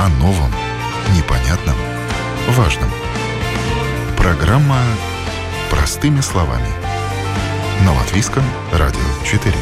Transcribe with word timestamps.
О 0.00 0.08
новом, 0.08 0.50
непонятном, 1.14 1.76
важном. 2.56 2.88
Программа 4.16 4.78
«Простыми 5.70 6.22
словами». 6.22 6.68
На 7.84 7.92
Латвийском 7.92 8.42
радио 8.72 8.98
4. 9.26 9.54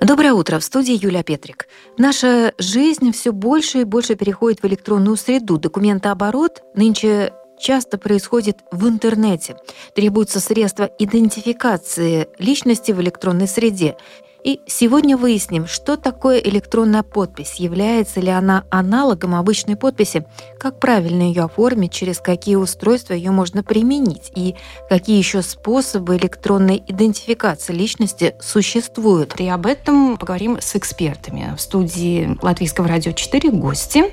Доброе 0.00 0.32
утро. 0.32 0.58
В 0.58 0.64
студии 0.64 0.94
Юлия 0.94 1.22
Петрик. 1.22 1.68
Наша 1.98 2.54
жизнь 2.56 3.12
все 3.12 3.32
больше 3.32 3.82
и 3.82 3.84
больше 3.84 4.14
переходит 4.14 4.62
в 4.62 4.66
электронную 4.66 5.18
среду. 5.18 5.58
Документооборот 5.58 6.62
нынче 6.74 7.34
часто 7.62 7.96
происходит 7.96 8.58
в 8.70 8.86
интернете. 8.88 9.56
Требуются 9.94 10.40
средства 10.40 10.90
идентификации 10.98 12.28
личности 12.38 12.92
в 12.92 13.00
электронной 13.00 13.48
среде. 13.48 13.96
И 14.44 14.60
сегодня 14.66 15.16
выясним, 15.16 15.68
что 15.68 15.96
такое 15.96 16.38
электронная 16.38 17.04
подпись, 17.04 17.54
является 17.56 18.20
ли 18.20 18.30
она 18.30 18.64
аналогом 18.70 19.36
обычной 19.36 19.76
подписи, 19.76 20.24
как 20.58 20.80
правильно 20.80 21.22
ее 21.22 21.44
оформить, 21.44 21.92
через 21.92 22.18
какие 22.18 22.56
устройства 22.56 23.14
ее 23.14 23.30
можно 23.30 23.62
применить 23.62 24.32
и 24.34 24.56
какие 24.88 25.18
еще 25.18 25.42
способы 25.42 26.16
электронной 26.16 26.82
идентификации 26.86 27.72
личности 27.72 28.34
существуют. 28.40 29.38
И 29.38 29.48
об 29.48 29.66
этом 29.66 30.16
поговорим 30.16 30.58
с 30.60 30.74
экспертами. 30.74 31.54
В 31.56 31.60
студии 31.60 32.36
Латвийского 32.42 32.88
радио 32.88 33.12
4 33.12 33.50
гости. 33.50 34.04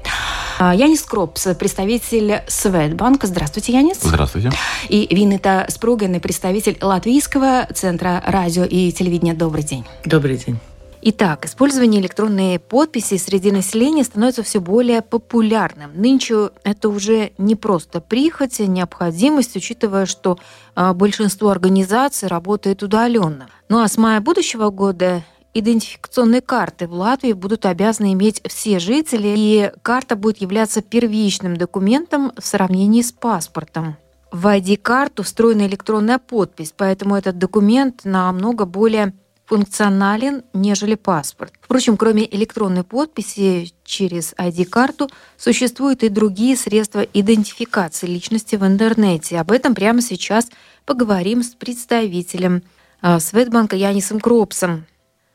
А, 0.59 0.75
Янис 0.75 1.01
Кропс, 1.01 1.47
представитель 1.57 2.43
Светбанка. 2.47 3.25
Здравствуйте, 3.25 3.73
Янис. 3.73 3.97
Здравствуйте. 4.01 4.51
И 4.89 5.07
Винета 5.09 5.65
Спруган, 5.69 6.19
представитель 6.19 6.77
Латвийского 6.81 7.67
центра 7.73 8.21
радио 8.27 8.63
и 8.63 8.91
телевидения. 8.91 9.33
Добрый 9.33 9.63
день. 9.63 9.85
Добрый 10.03 10.18
день. 10.27 10.59
Итак, 11.01 11.45
использование 11.45 12.01
электронной 12.01 12.59
подписи 12.59 13.15
среди 13.15 13.51
населения 13.51 14.03
становится 14.03 14.43
все 14.43 14.59
более 14.59 15.01
популярным. 15.01 15.91
Нынче 15.93 16.49
это 16.65 16.89
уже 16.89 17.31
не 17.37 17.55
просто 17.55 18.01
прихоть, 18.01 18.59
а 18.59 18.65
необходимость, 18.65 19.55
учитывая, 19.55 20.05
что 20.05 20.37
а, 20.75 20.93
большинство 20.93 21.49
организаций 21.49 22.27
работает 22.27 22.83
удаленно. 22.83 23.47
Ну 23.69 23.81
а 23.81 23.87
с 23.87 23.97
мая 23.97 24.19
будущего 24.19 24.71
года 24.71 25.23
идентификационные 25.53 26.41
карты 26.41 26.85
в 26.87 26.93
Латвии 26.93 27.31
будут 27.31 27.65
обязаны 27.65 28.11
иметь 28.11 28.41
все 28.45 28.79
жители, 28.79 29.33
и 29.37 29.71
карта 29.81 30.17
будет 30.17 30.39
являться 30.39 30.81
первичным 30.81 31.55
документом 31.55 32.33
в 32.37 32.45
сравнении 32.45 33.01
с 33.01 33.13
паспортом. 33.13 33.95
В 34.31 34.45
ID-карту 34.45 35.23
встроена 35.23 35.65
электронная 35.65 36.19
подпись, 36.19 36.73
поэтому 36.75 37.15
этот 37.15 37.37
документ 37.39 38.01
намного 38.03 38.65
более 38.65 39.13
функционален, 39.49 40.43
нежели 40.53 40.93
паспорт. 40.93 41.53
Впрочем, 41.59 41.97
кроме 41.97 42.23
электронной 42.23 42.83
подписи 42.83 43.73
через 43.83 44.33
ID-карту, 44.37 45.09
существуют 45.37 46.03
и 46.03 46.09
другие 46.09 46.55
средства 46.55 47.01
идентификации 47.01 48.05
личности 48.05 48.57
в 48.57 48.65
интернете. 48.65 49.39
Об 49.39 49.51
этом 49.51 49.73
прямо 49.73 50.01
сейчас 50.01 50.49
поговорим 50.85 51.41
с 51.41 51.55
представителем 51.55 52.61
а, 53.01 53.19
Светбанка 53.19 53.75
Янисом 53.75 54.19
Кропсом. 54.19 54.85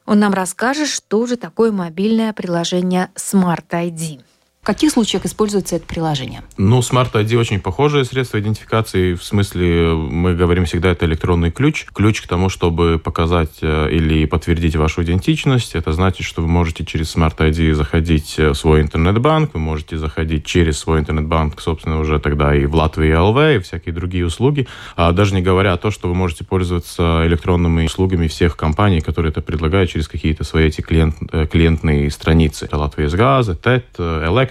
Он 0.06 0.20
нам 0.20 0.32
расскажет, 0.32 0.88
что 0.88 1.26
же 1.26 1.36
такое 1.36 1.72
мобильное 1.72 2.32
приложение 2.32 3.10
Smart 3.16 3.68
ID. 3.70 4.20
В 4.64 4.66
каких 4.66 4.92
случаях 4.92 5.26
используется 5.26 5.76
это 5.76 5.84
приложение? 5.84 6.40
Ну, 6.56 6.78
Smart 6.78 7.12
ID 7.12 7.36
очень 7.36 7.60
похожее 7.60 8.06
средство 8.06 8.40
идентификации. 8.40 9.12
В 9.12 9.22
смысле, 9.22 9.92
мы 9.92 10.34
говорим 10.34 10.64
всегда, 10.64 10.88
это 10.88 11.04
электронный 11.04 11.50
ключ. 11.50 11.84
Ключ 11.92 12.22
к 12.22 12.26
тому, 12.26 12.48
чтобы 12.48 12.98
показать 12.98 13.58
э, 13.60 13.90
или 13.92 14.24
подтвердить 14.24 14.74
вашу 14.76 15.02
идентичность. 15.02 15.74
Это 15.74 15.92
значит, 15.92 16.26
что 16.26 16.40
вы 16.40 16.48
можете 16.48 16.86
через 16.86 17.14
Smart 17.14 17.36
ID 17.36 17.74
заходить 17.74 18.38
в 18.38 18.54
свой 18.54 18.80
интернет-банк, 18.80 19.50
вы 19.52 19.60
можете 19.60 19.98
заходить 19.98 20.46
через 20.46 20.78
свой 20.78 21.00
интернет-банк, 21.00 21.60
собственно, 21.60 22.00
уже 22.00 22.18
тогда 22.18 22.56
и 22.56 22.64
в 22.64 22.74
Латвии 22.74 23.12
ЛВ, 23.12 23.56
и 23.56 23.58
всякие 23.62 23.94
другие 23.94 24.24
услуги. 24.24 24.66
А 24.96 25.12
даже 25.12 25.34
не 25.34 25.42
говоря 25.42 25.74
о 25.74 25.76
том, 25.76 25.90
что 25.90 26.08
вы 26.08 26.14
можете 26.14 26.42
пользоваться 26.42 27.20
электронными 27.26 27.84
услугами 27.84 28.28
всех 28.28 28.56
компаний, 28.56 29.02
которые 29.02 29.28
это 29.28 29.42
предлагают 29.42 29.90
через 29.90 30.08
какие-то 30.08 30.42
свои 30.42 30.68
эти 30.68 30.80
клиент, 30.80 31.16
э, 31.32 31.46
клиентные 31.46 32.10
страницы. 32.10 32.66
Латвия 32.72 33.10
с 33.10 33.14
газа, 33.14 33.54
ТЭТ, 33.54 33.84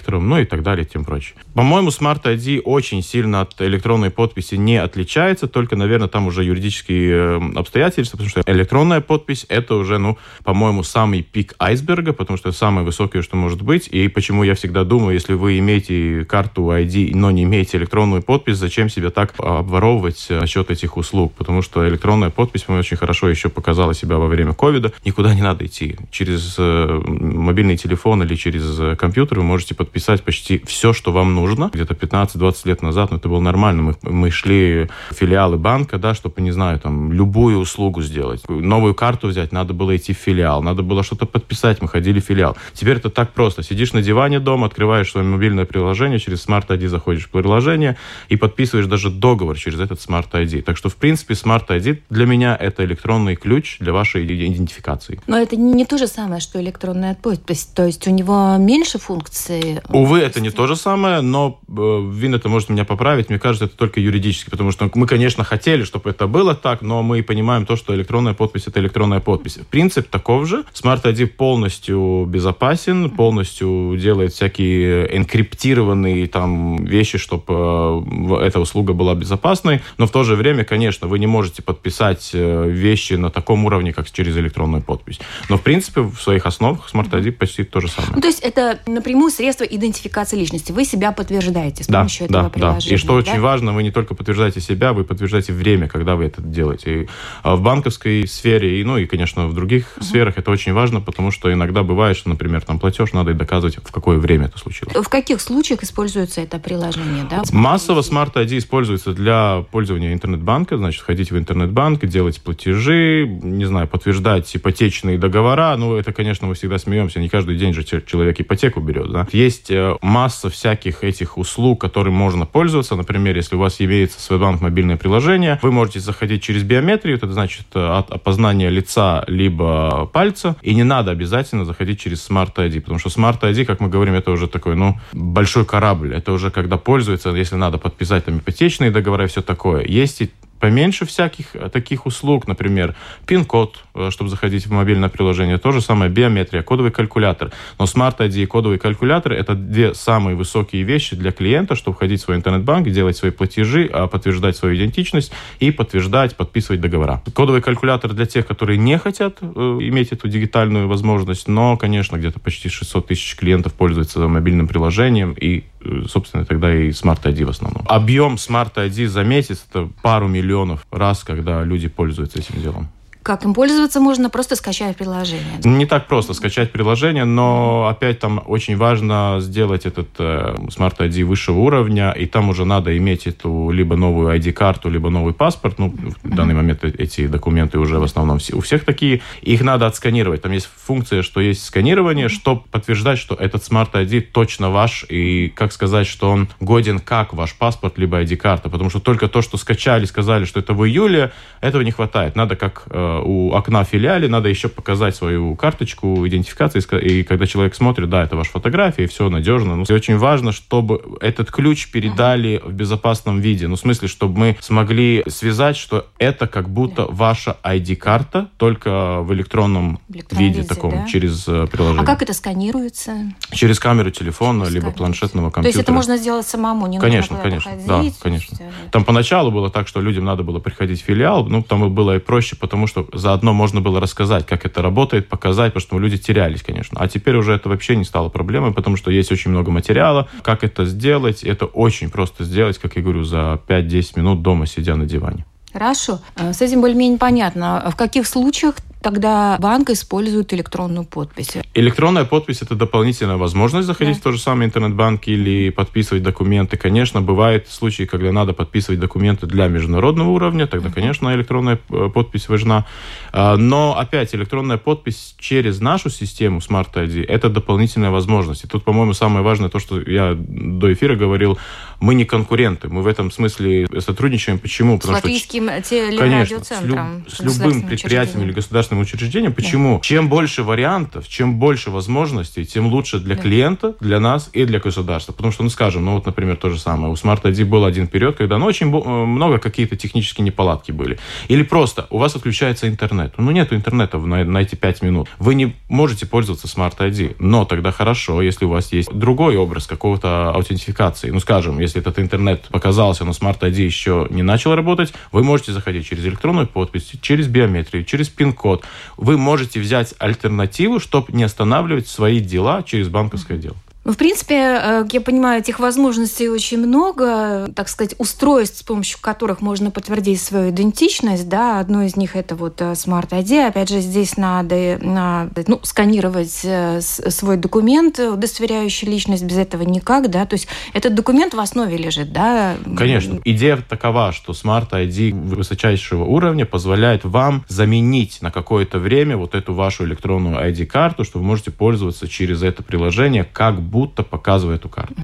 Электро, 0.03 0.19
ну 0.19 0.37
и 0.37 0.45
так 0.45 0.63
далее, 0.63 0.85
тем 0.85 1.05
прочее. 1.05 1.35
По-моему, 1.53 1.89
Smart 1.89 2.23
ID 2.23 2.61
очень 2.61 3.01
сильно 3.01 3.41
от 3.41 3.61
электронной 3.61 4.09
подписи 4.09 4.55
не 4.55 4.75
отличается, 4.75 5.47
только, 5.47 5.77
наверное, 5.77 6.09
там 6.09 6.27
уже 6.27 6.43
юридические 6.43 7.11
э, 7.11 7.41
обстоятельства, 7.55 8.17
потому 8.17 8.29
что 8.29 8.43
электронная 8.45 8.99
подпись— 8.99 9.45
это 9.49 9.75
уже, 9.75 9.97
ну, 9.97 10.17
по-моему, 10.43 10.83
самый 10.83 11.21
пик 11.21 11.55
айсберга, 11.59 12.11
потому 12.11 12.37
что 12.37 12.49
это 12.49 12.57
самое 12.57 12.85
высокое, 12.85 13.21
что 13.21 13.37
может 13.37 13.61
быть. 13.61 13.87
И 13.87 14.09
почему 14.09 14.43
я 14.43 14.55
всегда 14.55 14.83
думаю, 14.83 15.13
если 15.13 15.35
вы 15.35 15.57
имеете 15.59 16.25
карту 16.25 16.71
ID, 16.71 17.11
но 17.15 17.31
не 17.31 17.43
имеете 17.43 17.77
электронную 17.77 18.21
подпись, 18.21 18.57
зачем 18.57 18.89
себя 18.89 19.09
так 19.09 19.33
обворовывать 19.37 20.27
насчет 20.29 20.69
этих 20.69 20.97
услуг? 20.97 21.33
Потому 21.37 21.61
что 21.61 21.87
электронная 21.87 22.29
подпись, 22.29 22.63
по-моему, 22.63 22.81
очень 22.81 22.97
хорошо 22.97 23.29
еще 23.29 23.47
показала 23.47 23.93
себя 23.93 24.17
во 24.17 24.27
время 24.27 24.53
ковида. 24.53 24.91
Никуда 25.05 25.33
не 25.33 25.41
надо 25.41 25.65
идти. 25.65 25.95
Через 26.11 26.55
э, 26.57 27.01
мобильный 27.07 27.77
телефон 27.77 28.23
или 28.23 28.35
через 28.35 28.77
э, 28.79 28.95
компьютер 28.97 29.39
вы 29.39 29.45
можете 29.45 29.75
подписать 29.75 29.92
подписать 29.93 30.23
почти 30.23 30.59
все, 30.65 30.91
что 30.91 31.11
вам 31.11 31.35
нужно. 31.35 31.69
Где-то 31.71 31.93
15-20 31.93 32.55
лет 32.65 32.81
назад, 32.81 33.11
ну, 33.11 33.17
это 33.17 33.29
было 33.29 33.39
нормально. 33.39 33.83
Мы, 33.83 33.95
мы 34.01 34.31
шли 34.31 34.89
в 35.11 35.13
филиалы 35.13 35.57
банка, 35.57 35.99
да, 35.99 36.15
чтобы, 36.15 36.41
не 36.41 36.51
знаю, 36.51 36.79
там, 36.79 37.13
любую 37.13 37.59
услугу 37.59 38.01
сделать. 38.01 38.41
Новую 38.49 38.95
карту 38.95 39.27
взять, 39.27 39.51
надо 39.51 39.73
было 39.73 39.95
идти 39.95 40.13
в 40.13 40.17
филиал, 40.17 40.63
надо 40.63 40.81
было 40.81 41.03
что-то 41.03 41.27
подписать, 41.27 41.79
мы 41.81 41.87
ходили 41.87 42.19
в 42.19 42.23
филиал. 42.23 42.57
Теперь 42.73 42.97
это 42.97 43.11
так 43.11 43.33
просто. 43.33 43.61
Сидишь 43.61 43.93
на 43.93 44.01
диване 44.01 44.39
дома, 44.39 44.65
открываешь 44.65 45.11
свое 45.11 45.27
мобильное 45.27 45.65
приложение, 45.65 46.17
через 46.17 46.47
Smart 46.47 46.67
ID 46.67 46.87
заходишь 46.87 47.25
в 47.25 47.29
приложение 47.29 47.95
и 48.29 48.35
подписываешь 48.35 48.87
даже 48.87 49.11
договор 49.11 49.57
через 49.57 49.79
этот 49.79 49.99
Smart 49.99 50.31
ID. 50.31 50.63
Так 50.63 50.77
что, 50.77 50.89
в 50.89 50.95
принципе, 50.95 51.35
Smart 51.35 51.67
ID 51.67 51.99
для 52.09 52.25
меня 52.25 52.57
это 52.59 52.83
электронный 52.83 53.35
ключ 53.35 53.77
для 53.79 53.93
вашей 53.93 54.25
идентификации. 54.25 55.21
Но 55.27 55.37
это 55.37 55.55
не 55.55 55.85
то 55.85 55.99
же 55.99 56.07
самое, 56.07 56.41
что 56.41 56.59
электронная 56.59 57.13
подпись. 57.13 57.65
То 57.65 57.85
есть 57.85 58.07
у 58.07 58.11
него 58.11 58.57
меньше 58.57 58.97
функций 58.97 59.82
Увы, 59.89 60.19
это 60.19 60.41
не 60.41 60.49
то 60.49 60.67
же 60.67 60.75
самое, 60.75 61.21
но 61.21 61.59
э, 61.67 62.09
Вин 62.11 62.35
это 62.35 62.49
может 62.49 62.69
меня 62.69 62.85
поправить. 62.85 63.29
Мне 63.29 63.39
кажется, 63.39 63.65
это 63.65 63.75
только 63.75 63.99
юридически, 63.99 64.49
потому 64.49 64.71
что 64.71 64.89
мы, 64.93 65.07
конечно, 65.07 65.43
хотели, 65.43 65.83
чтобы 65.83 66.09
это 66.09 66.27
было 66.27 66.55
так, 66.55 66.81
но 66.81 67.03
мы 67.03 67.21
понимаем 67.23 67.65
то, 67.65 67.75
что 67.75 67.95
электронная 67.95 68.33
подпись 68.33 68.67
это 68.67 68.79
электронная 68.79 69.19
подпись. 69.19 69.59
Принцип 69.69 70.09
таков 70.09 70.47
же. 70.47 70.63
Smart 70.73 71.03
ID 71.03 71.27
полностью 71.27 72.25
безопасен, 72.27 73.09
полностью 73.09 73.97
делает 73.99 74.33
всякие 74.33 75.17
энкриптированные 75.17 76.27
там 76.27 76.83
вещи, 76.85 77.17
чтобы 77.17 77.45
э, 77.47 78.45
эта 78.45 78.59
услуга 78.59 78.93
была 78.93 79.15
безопасной, 79.15 79.81
но 79.97 80.07
в 80.07 80.11
то 80.11 80.23
же 80.23 80.35
время, 80.35 80.63
конечно, 80.63 81.07
вы 81.07 81.19
не 81.19 81.27
можете 81.27 81.61
подписать 81.61 82.31
э, 82.33 82.69
вещи 82.69 83.13
на 83.13 83.29
таком 83.29 83.65
уровне, 83.65 83.93
как 83.93 84.09
через 84.11 84.37
электронную 84.37 84.81
подпись. 84.81 85.19
Но, 85.49 85.57
в 85.57 85.61
принципе, 85.61 86.01
в 86.01 86.17
своих 86.17 86.45
основах 86.45 86.89
Smart 86.93 87.09
ID 87.09 87.31
почти 87.31 87.63
то 87.63 87.79
же 87.79 87.87
самое. 87.87 88.13
Ну, 88.15 88.21
то 88.21 88.27
есть 88.27 88.39
это 88.39 88.79
напрямую 88.87 89.31
средство 89.31 89.63
идентификации 89.75 90.37
личности. 90.37 90.71
Вы 90.71 90.85
себя 90.85 91.11
подтверждаете 91.11 91.83
с 91.83 91.87
помощью 91.87 92.27
да, 92.27 92.39
этого 92.39 92.43
да, 92.43 92.49
приложения. 92.49 92.89
Да. 92.89 92.95
И 92.95 92.97
что 92.97 93.07
да? 93.09 93.13
очень 93.15 93.39
важно, 93.39 93.73
вы 93.73 93.83
не 93.83 93.91
только 93.91 94.15
подтверждаете 94.15 94.61
себя, 94.61 94.93
вы 94.93 95.03
подтверждаете 95.03 95.53
время, 95.53 95.87
когда 95.87 96.15
вы 96.15 96.25
это 96.25 96.41
делаете. 96.41 97.03
И 97.03 97.07
а, 97.43 97.55
в 97.55 97.61
банковской 97.61 98.27
сфере, 98.27 98.79
и, 98.79 98.83
ну 98.83 98.97
и, 98.97 99.05
конечно, 99.05 99.47
в 99.47 99.53
других 99.53 99.97
uh-huh. 99.97 100.03
сферах 100.03 100.37
это 100.37 100.51
очень 100.51 100.73
важно, 100.73 101.01
потому 101.01 101.31
что 101.31 101.51
иногда 101.51 101.83
бывает, 101.83 102.17
что, 102.17 102.29
например, 102.29 102.61
там 102.61 102.79
платеж 102.79 103.13
надо 103.13 103.31
и 103.31 103.33
доказывать, 103.33 103.77
в 103.77 103.91
какое 103.91 104.17
время 104.17 104.45
это 104.45 104.57
случилось. 104.57 104.95
В 104.95 105.09
каких 105.09 105.41
случаях 105.41 105.83
используется 105.83 106.41
это 106.41 106.59
приложение? 106.59 107.25
Да? 107.29 107.43
Массово 107.51 108.01
Smart 108.01 108.33
ID 108.33 108.57
используется 108.57 109.13
для 109.13 109.65
пользования 109.71 110.13
интернет-банка, 110.13 110.77
значит, 110.77 111.01
ходить 111.01 111.31
в 111.31 111.37
интернет-банк, 111.37 112.05
делать 112.05 112.41
платежи, 112.41 113.27
не 113.27 113.65
знаю, 113.65 113.87
подтверждать 113.87 114.55
ипотечные 114.55 115.17
договора. 115.17 115.75
Ну, 115.77 115.95
это, 115.95 116.11
конечно, 116.13 116.47
мы 116.47 116.55
всегда 116.55 116.77
смеемся, 116.77 117.19
не 117.19 117.29
каждый 117.29 117.57
день 117.57 117.73
же 117.73 117.83
человек 117.83 118.39
ипотеку 118.39 118.79
берет. 118.79 119.11
Да? 119.11 119.27
Есть 119.31 119.52
э, 119.69 119.95
масса 120.01 120.49
всяких 120.49 121.03
этих 121.03 121.37
услуг, 121.37 121.81
которыми 121.81 122.15
можно 122.15 122.45
пользоваться. 122.45 122.95
Например, 122.95 123.35
если 123.35 123.55
у 123.55 123.59
вас 123.59 123.79
имеется 123.79 124.17
Swedbank 124.19 124.61
мобильное 124.61 124.97
приложение, 124.97 125.59
вы 125.61 125.71
можете 125.71 125.99
заходить 125.99 126.41
через 126.43 126.63
биометрию, 126.63 127.17
это 127.17 127.31
значит 127.31 127.67
э, 127.73 127.79
от 127.79 128.11
опознания 128.11 128.69
лица 128.69 129.23
либо 129.27 130.05
пальца, 130.07 130.55
и 130.61 130.73
не 130.73 130.83
надо 130.83 131.11
обязательно 131.11 131.65
заходить 131.65 131.99
через 131.99 132.29
Smart 132.29 132.53
ID, 132.55 132.81
потому 132.81 132.99
что 132.99 133.09
Smart 133.09 133.39
ID, 133.41 133.65
как 133.65 133.79
мы 133.79 133.89
говорим, 133.89 134.13
это 134.13 134.31
уже 134.31 134.47
такой, 134.47 134.75
ну, 134.75 134.99
большой 135.13 135.65
корабль. 135.65 136.13
Это 136.13 136.31
уже 136.31 136.51
когда 136.51 136.77
пользуется, 136.77 137.29
если 137.29 137.55
надо 137.55 137.77
подписать 137.77 138.25
там 138.25 138.37
ипотечные 138.37 138.91
договоры 138.91 139.25
и 139.25 139.27
все 139.27 139.41
такое. 139.41 139.85
Есть 139.85 140.21
и 140.21 140.31
поменьше 140.63 141.05
всяких 141.05 141.47
таких 141.73 142.05
услуг, 142.05 142.47
например, 142.47 142.95
пин-код, 143.25 143.83
чтобы 144.11 144.29
заходить 144.29 144.65
в 144.65 144.71
мобильное 144.71 145.09
приложение, 145.09 145.57
то 145.57 145.73
же 145.73 145.81
самое 145.81 146.09
биометрия, 146.09 146.63
кодовый 146.63 146.89
калькулятор. 146.89 147.51
Но 147.77 147.83
Smart 147.83 148.17
ID 148.19 148.43
и 148.43 148.45
кодовый 148.45 148.77
калькулятор– 148.77 149.33
это 149.33 149.55
две 149.55 149.93
самые 149.93 150.37
высокие 150.37 150.83
вещи 150.83 151.17
для 151.17 151.33
клиента, 151.33 151.75
чтобы 151.75 151.95
входить 151.95 152.21
в 152.21 152.23
свой 152.23 152.37
интернет-банк, 152.37 152.87
делать 152.87 153.17
свои 153.17 153.31
платежи, 153.31 153.89
подтверждать 154.09 154.55
свою 154.55 154.77
идентичность 154.77 155.33
и 155.59 155.69
подтверждать, 155.71 156.37
подписывать 156.37 156.79
договора. 156.79 157.21
Кодовый 157.33 157.61
калькулятор 157.61 158.13
для 158.13 158.25
тех, 158.25 158.47
которые 158.47 158.77
не 158.77 158.97
хотят 158.97 159.43
иметь 159.43 160.13
эту 160.13 160.29
дигитальную 160.29 160.87
возможность, 160.87 161.49
но, 161.49 161.75
конечно, 161.75 162.15
где-то 162.15 162.39
почти 162.39 162.69
600 162.69 163.07
тысяч 163.07 163.35
клиентов 163.35 163.73
пользуются 163.73 164.25
мобильным 164.29 164.69
приложением, 164.69 165.33
и, 165.33 165.57
э, 165.57 165.63
собственно, 166.07 166.45
тогда 166.45 166.73
и 166.73 166.89
Smart 166.89 167.21
ID 167.23 167.45
в 167.45 167.49
основном. 167.49 167.85
Объем 167.87 168.35
Smart 168.35 168.73
ID 168.75 169.07
за 169.07 169.23
месяц– 169.23 169.65
это 169.69 169.89
пару 170.01 170.27
миллионов 170.27 170.85
раз, 170.91 171.23
когда 171.23 171.63
люди 171.63 171.87
пользуются 171.87 172.39
этим 172.39 172.61
делом. 172.61 172.89
Как 173.23 173.45
им 173.45 173.53
пользоваться 173.53 174.01
можно? 174.01 174.29
Просто 174.29 174.57
скачать 174.57 174.97
приложение. 174.97 175.43
Не 175.63 175.85
так 175.85 176.07
просто 176.07 176.33
скачать 176.33 176.71
приложение, 176.71 177.23
но 177.23 177.87
опять 177.87 178.19
там 178.19 178.43
очень 178.45 178.75
важно 178.75 179.37
сделать 179.39 179.85
этот 179.85 180.09
э, 180.19 180.55
Smart 180.67 180.97
ID 180.97 181.23
высшего 181.23 181.59
уровня, 181.59 182.11
и 182.11 182.25
там 182.25 182.49
уже 182.49 182.65
надо 182.65 182.97
иметь 182.97 183.25
эту 183.25 183.69
либо 183.71 183.95
новую 183.95 184.37
ID-карту, 184.37 184.89
либо 184.89 185.09
новый 185.09 185.33
паспорт. 185.33 185.79
Ну, 185.79 185.93
в 186.23 186.35
данный 186.35 186.53
момент 186.53 186.83
эти 186.83 187.27
документы 187.27 187.79
уже 187.79 187.97
в 187.97 188.03
основном 188.03 188.39
у 188.51 188.59
всех 188.59 188.83
такие. 188.83 189.21
Их 189.41 189.61
надо 189.61 189.87
отсканировать. 189.87 190.41
Там 190.41 190.51
есть 190.51 190.69
функция, 190.75 191.21
что 191.21 191.39
есть 191.39 191.65
сканирование, 191.65 192.27
чтобы 192.27 192.63
подтверждать, 192.71 193.19
что 193.19 193.35
этот 193.35 193.63
Smart 193.63 193.91
ID 193.93 194.19
точно 194.33 194.69
ваш, 194.69 195.05
и 195.07 195.47
как 195.47 195.71
сказать, 195.71 196.07
что 196.07 196.29
он 196.29 196.49
годен 196.59 196.99
как 196.99 197.33
ваш 197.33 197.53
паспорт, 197.53 197.97
либо 197.97 198.21
ID-карта. 198.21 198.69
Потому 198.69 198.89
что 198.89 198.99
только 198.99 199.29
то, 199.29 199.41
что 199.41 199.57
скачали, 199.57 200.03
сказали, 200.03 200.43
что 200.43 200.59
это 200.59 200.73
в 200.73 200.85
июле, 200.85 201.31
этого 201.61 201.83
не 201.83 201.91
хватает. 201.91 202.35
Надо 202.35 202.57
как 202.57 202.83
э, 202.89 203.12
у 203.21 203.53
окна 203.53 203.83
филиале 203.83 204.27
надо 204.27 204.49
еще 204.49 204.69
показать 204.69 205.15
свою 205.15 205.55
карточку 205.55 206.27
идентификации, 206.27 206.81
и 207.01 207.23
когда 207.23 207.45
человек 207.45 207.75
смотрит, 207.75 208.09
да, 208.09 208.23
это 208.23 208.35
ваша 208.35 208.51
фотография, 208.51 209.03
и 209.03 209.07
все 209.07 209.29
надежно. 209.29 209.75
Ну, 209.75 209.85
и 209.87 209.93
очень 209.93 210.17
важно, 210.17 210.51
чтобы 210.51 211.01
этот 211.21 211.51
ключ 211.51 211.91
передали 211.91 212.61
в 212.63 212.73
безопасном 212.73 213.39
виде. 213.39 213.67
Ну, 213.67 213.75
в 213.75 213.79
смысле, 213.79 214.07
чтобы 214.07 214.37
мы 214.37 214.57
смогли 214.59 215.23
связать, 215.27 215.77
что 215.77 216.07
это 216.17 216.47
как 216.47 216.69
будто 216.69 217.05
ваша 217.05 217.57
ID-карта, 217.63 218.49
только 218.57 219.21
в 219.21 219.33
электронном, 219.33 219.99
в 220.07 220.15
электронном 220.15 220.47
виде, 220.47 220.59
виде 220.59 220.67
таком, 220.67 220.91
да? 220.91 221.07
через 221.07 221.47
э, 221.47 221.67
приложение. 221.71 222.03
А 222.03 222.05
как 222.05 222.21
это 222.21 222.33
сканируется? 222.33 223.33
Через 223.51 223.79
камеру 223.79 224.11
телефона, 224.11 224.61
через 224.61 224.73
либо 224.73 224.85
камеру. 224.85 224.97
планшетного 224.97 225.49
компьютера. 225.49 225.73
То 225.73 225.77
есть 225.77 225.79
это 225.79 225.91
можно 225.91 226.17
сделать 226.17 226.47
самому, 226.47 226.87
не 226.87 226.99
конечно, 226.99 227.35
нужно 227.35 227.49
конечно, 227.49 227.71
ходить, 227.71 227.87
да, 227.87 228.23
конечно. 228.23 228.57
Там 228.91 229.05
поначалу 229.05 229.51
было 229.51 229.69
так, 229.69 229.87
что 229.87 230.01
людям 230.01 230.25
надо 230.25 230.43
было 230.43 230.59
приходить 230.59 231.01
в 231.01 231.05
филиал, 231.05 231.45
ну, 231.45 231.63
там 231.63 231.93
было 231.93 232.15
и 232.15 232.19
проще, 232.19 232.55
потому 232.55 232.87
что 232.87 233.02
заодно 233.13 233.53
можно 233.53 233.81
было 233.81 233.99
рассказать, 233.99 234.45
как 234.45 234.65
это 234.65 234.81
работает, 234.81 235.27
показать, 235.29 235.73
потому 235.73 235.87
что 235.87 235.99
люди 235.99 236.17
терялись, 236.17 236.63
конечно. 236.63 236.99
А 236.99 237.07
теперь 237.07 237.35
уже 237.35 237.53
это 237.53 237.69
вообще 237.69 237.95
не 237.95 238.05
стало 238.05 238.29
проблемой, 238.29 238.73
потому 238.73 238.97
что 238.97 239.11
есть 239.11 239.31
очень 239.31 239.51
много 239.51 239.71
материала, 239.71 240.27
как 240.41 240.63
это 240.63 240.85
сделать. 240.85 241.43
Это 241.43 241.65
очень 241.65 242.09
просто 242.09 242.43
сделать, 242.43 242.77
как 242.77 242.95
я 242.95 243.01
говорю, 243.01 243.23
за 243.23 243.59
5-10 243.67 244.11
минут 244.15 244.41
дома, 244.41 244.65
сидя 244.67 244.95
на 244.95 245.05
диване. 245.05 245.45
Хорошо. 245.71 246.19
С 246.35 246.61
этим 246.61 246.81
более-менее 246.81 247.17
понятно. 247.17 247.89
В 247.91 247.95
каких 247.95 248.27
случаях 248.27 248.75
тогда 249.03 249.57
банк 249.59 249.89
использует 249.89 250.53
электронную 250.53 251.05
подпись. 251.05 251.57
Электронная 251.75 252.25
подпись– 252.25 252.61
это 252.61 252.75
дополнительная 252.75 253.37
возможность 253.37 253.85
заходить 253.85 254.15
да. 254.15 254.19
в 254.21 254.23
тот 254.23 254.33
же 254.33 254.39
самый 254.39 254.65
интернет-банк 254.65 255.27
или 255.27 255.69
подписывать 255.69 256.23
документы. 256.23 256.77
Конечно, 256.77 257.21
бывают 257.21 257.67
случаи, 257.69 258.03
когда 258.03 258.31
надо 258.31 258.53
подписывать 258.53 258.99
документы 258.99 259.45
для 259.45 259.67
международного 259.67 260.29
уровня, 260.29 260.65
тогда, 260.65 260.89
конечно, 260.89 261.33
электронная 261.35 261.79
э, 261.89 262.09
подпись 262.13 262.49
важна. 262.49 262.85
А, 263.31 263.57
но, 263.57 263.97
опять, 263.99 264.33
электронная 264.33 264.77
подпись 264.77 265.35
через 265.37 265.81
нашу 265.81 266.09
систему 266.09 266.59
Smart 266.59 266.93
ID– 266.93 267.25
это 267.27 267.49
дополнительная 267.49 268.09
возможность. 268.09 268.63
И 268.63 268.67
тут, 268.67 268.83
по-моему, 268.83 269.13
самое 269.13 269.43
важное 269.43 269.69
то, 269.69 269.79
что 269.79 269.99
я 269.99 270.35
до 270.37 270.93
эфира 270.93 271.15
говорил, 271.15 271.57
мы 271.99 272.15
не 272.15 272.25
конкуренты, 272.25 272.87
мы 272.87 273.01
в 273.01 273.07
этом 273.07 273.31
смысле 273.31 273.87
сотрудничаем. 273.99 274.59
Почему? 274.59 274.97
Потому 274.97 275.17
с 275.17 275.23
латвийским 275.23 275.69
что. 275.83 276.17
Конечно, 276.17 276.63
с, 276.63 276.81
люб, 276.81 276.99
с 277.27 277.39
любым 277.39 277.83
предприятием 277.83 278.43
или 278.43 278.51
государственным 278.51 278.92
государственным 278.93 279.01
учреждениям. 279.01 279.53
Почему? 279.53 279.95
Да. 279.95 280.01
Чем 280.01 280.29
больше 280.29 280.63
вариантов, 280.63 281.27
чем 281.27 281.59
больше 281.59 281.91
возможностей, 281.91 282.65
тем 282.65 282.87
лучше 282.87 283.19
для 283.19 283.35
да. 283.35 283.41
клиента, 283.41 283.95
для 283.99 284.19
нас 284.19 284.49
и 284.53 284.65
для 284.65 284.79
государства. 284.79 285.33
Потому 285.33 285.51
что, 285.51 285.63
ну, 285.63 285.69
скажем, 285.69 286.05
ну 286.05 286.15
вот, 286.15 286.25
например, 286.25 286.55
то 286.55 286.69
же 286.69 286.79
самое. 286.79 287.11
У 287.11 287.15
Smart 287.15 287.41
ID 287.41 287.65
был 287.65 287.85
один 287.85 288.07
период, 288.07 288.37
когда 288.37 288.57
ну, 288.57 288.65
очень 288.65 288.87
э, 288.87 289.25
много 289.25 289.57
какие-то 289.59 289.95
технические 289.95 290.45
неполадки 290.45 290.91
были. 290.91 291.17
Или 291.47 291.63
просто 291.63 292.07
у 292.09 292.17
вас 292.17 292.35
отключается 292.35 292.87
интернет. 292.87 293.33
Ну, 293.37 293.51
нет 293.51 293.73
интернета 293.73 294.17
на, 294.17 294.43
на 294.43 294.57
эти 294.59 294.75
пять 294.75 295.01
минут. 295.01 295.27
Вы 295.39 295.55
не 295.55 295.75
можете 295.89 296.25
пользоваться 296.25 296.67
Smart 296.67 296.97
ID. 296.97 297.35
Но 297.39 297.65
тогда 297.65 297.91
хорошо, 297.91 298.41
если 298.41 298.65
у 298.65 298.69
вас 298.69 298.93
есть 298.93 299.11
другой 299.11 299.57
образ 299.57 299.87
какого-то 299.87 300.51
аутентификации. 300.51 301.29
Ну, 301.29 301.39
скажем, 301.39 301.79
если 301.79 302.01
этот 302.01 302.19
интернет 302.19 302.67
показался, 302.69 303.25
но 303.25 303.31
Smart 303.31 303.59
ID 303.59 303.81
еще 303.81 304.27
не 304.29 304.43
начал 304.43 304.75
работать, 304.75 305.13
вы 305.31 305.43
можете 305.43 305.71
заходить 305.71 306.07
через 306.07 306.25
электронную 306.25 306.67
подпись, 306.67 307.11
через 307.21 307.47
биометрию, 307.47 308.03
через 308.03 308.29
пин-код, 308.29 308.82
вы 309.17 309.37
можете 309.37 309.79
взять 309.79 310.13
альтернативу, 310.19 310.99
чтобы 310.99 311.33
не 311.33 311.43
останавливать 311.43 312.07
свои 312.07 312.39
дела 312.39 312.83
через 312.83 313.09
банковское 313.09 313.57
дело. 313.57 313.77
Ну, 314.05 314.11
в 314.11 314.17
принципе, 314.17 314.55
э, 314.55 315.05
я 315.11 315.21
понимаю, 315.21 315.61
этих 315.61 315.79
возможностей 315.79 316.49
очень 316.49 316.77
много, 316.77 317.69
так 317.73 317.87
сказать, 317.87 318.15
устройств, 318.17 318.79
с 318.79 318.83
помощью 318.83 319.19
которых 319.21 319.61
можно 319.61 319.91
подтвердить 319.91 320.41
свою 320.41 320.71
идентичность. 320.71 321.47
Да, 321.47 321.79
одно 321.79 322.03
из 322.03 322.17
них 322.17 322.35
это 322.35 322.55
вот 322.55 322.81
э, 322.81 322.93
Smart 322.93 323.29
ID. 323.29 323.67
Опять 323.67 323.89
же, 323.89 324.01
здесь 324.01 324.35
надо, 324.35 324.99
надо 325.01 325.63
ну, 325.67 325.79
сканировать 325.83 326.61
э, 326.63 326.99
свой 327.01 327.55
документ, 327.55 328.19
удостоверяющий 328.19 329.07
личность. 329.07 329.43
Без 329.43 329.57
этого 329.57 329.83
никак, 329.83 330.29
да. 330.29 330.45
То 330.45 330.55
есть 330.55 330.67
этот 330.93 331.15
документ 331.15 331.53
в 331.53 331.59
основе 331.59 331.95
лежит, 331.95 332.33
да. 332.33 332.75
Конечно. 332.97 333.39
Идея 333.45 333.77
такова, 333.77 334.33
что 334.33 334.51
Smart 334.51 334.89
ID 334.89 335.33
высочайшего 335.33 336.25
уровня 336.25 336.65
позволяет 336.65 337.23
вам 337.23 337.63
заменить 337.69 338.41
на 338.41 338.51
какое-то 338.51 338.99
время 338.99 339.37
вот 339.37 339.55
эту 339.55 339.73
вашу 339.73 340.03
электронную 340.03 340.57
ID-карту, 340.57 341.23
что 341.23 341.39
вы 341.39 341.45
можете 341.45 341.71
пользоваться 341.71 342.27
через 342.27 342.63
это 342.63 342.83
приложение 342.83 343.45
как 343.45 343.81
будто 343.93 344.23
показывая 344.23 344.77
эту 344.77 344.89
карту. 344.89 345.23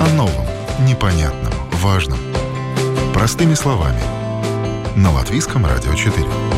О 0.00 0.08
новом, 0.14 0.46
непонятном, 0.86 1.54
важном. 1.72 2.18
Простыми 3.14 3.54
словами. 3.54 4.02
На 4.94 5.10
Латвийском 5.10 5.64
радио 5.64 5.94
4. 5.94 6.57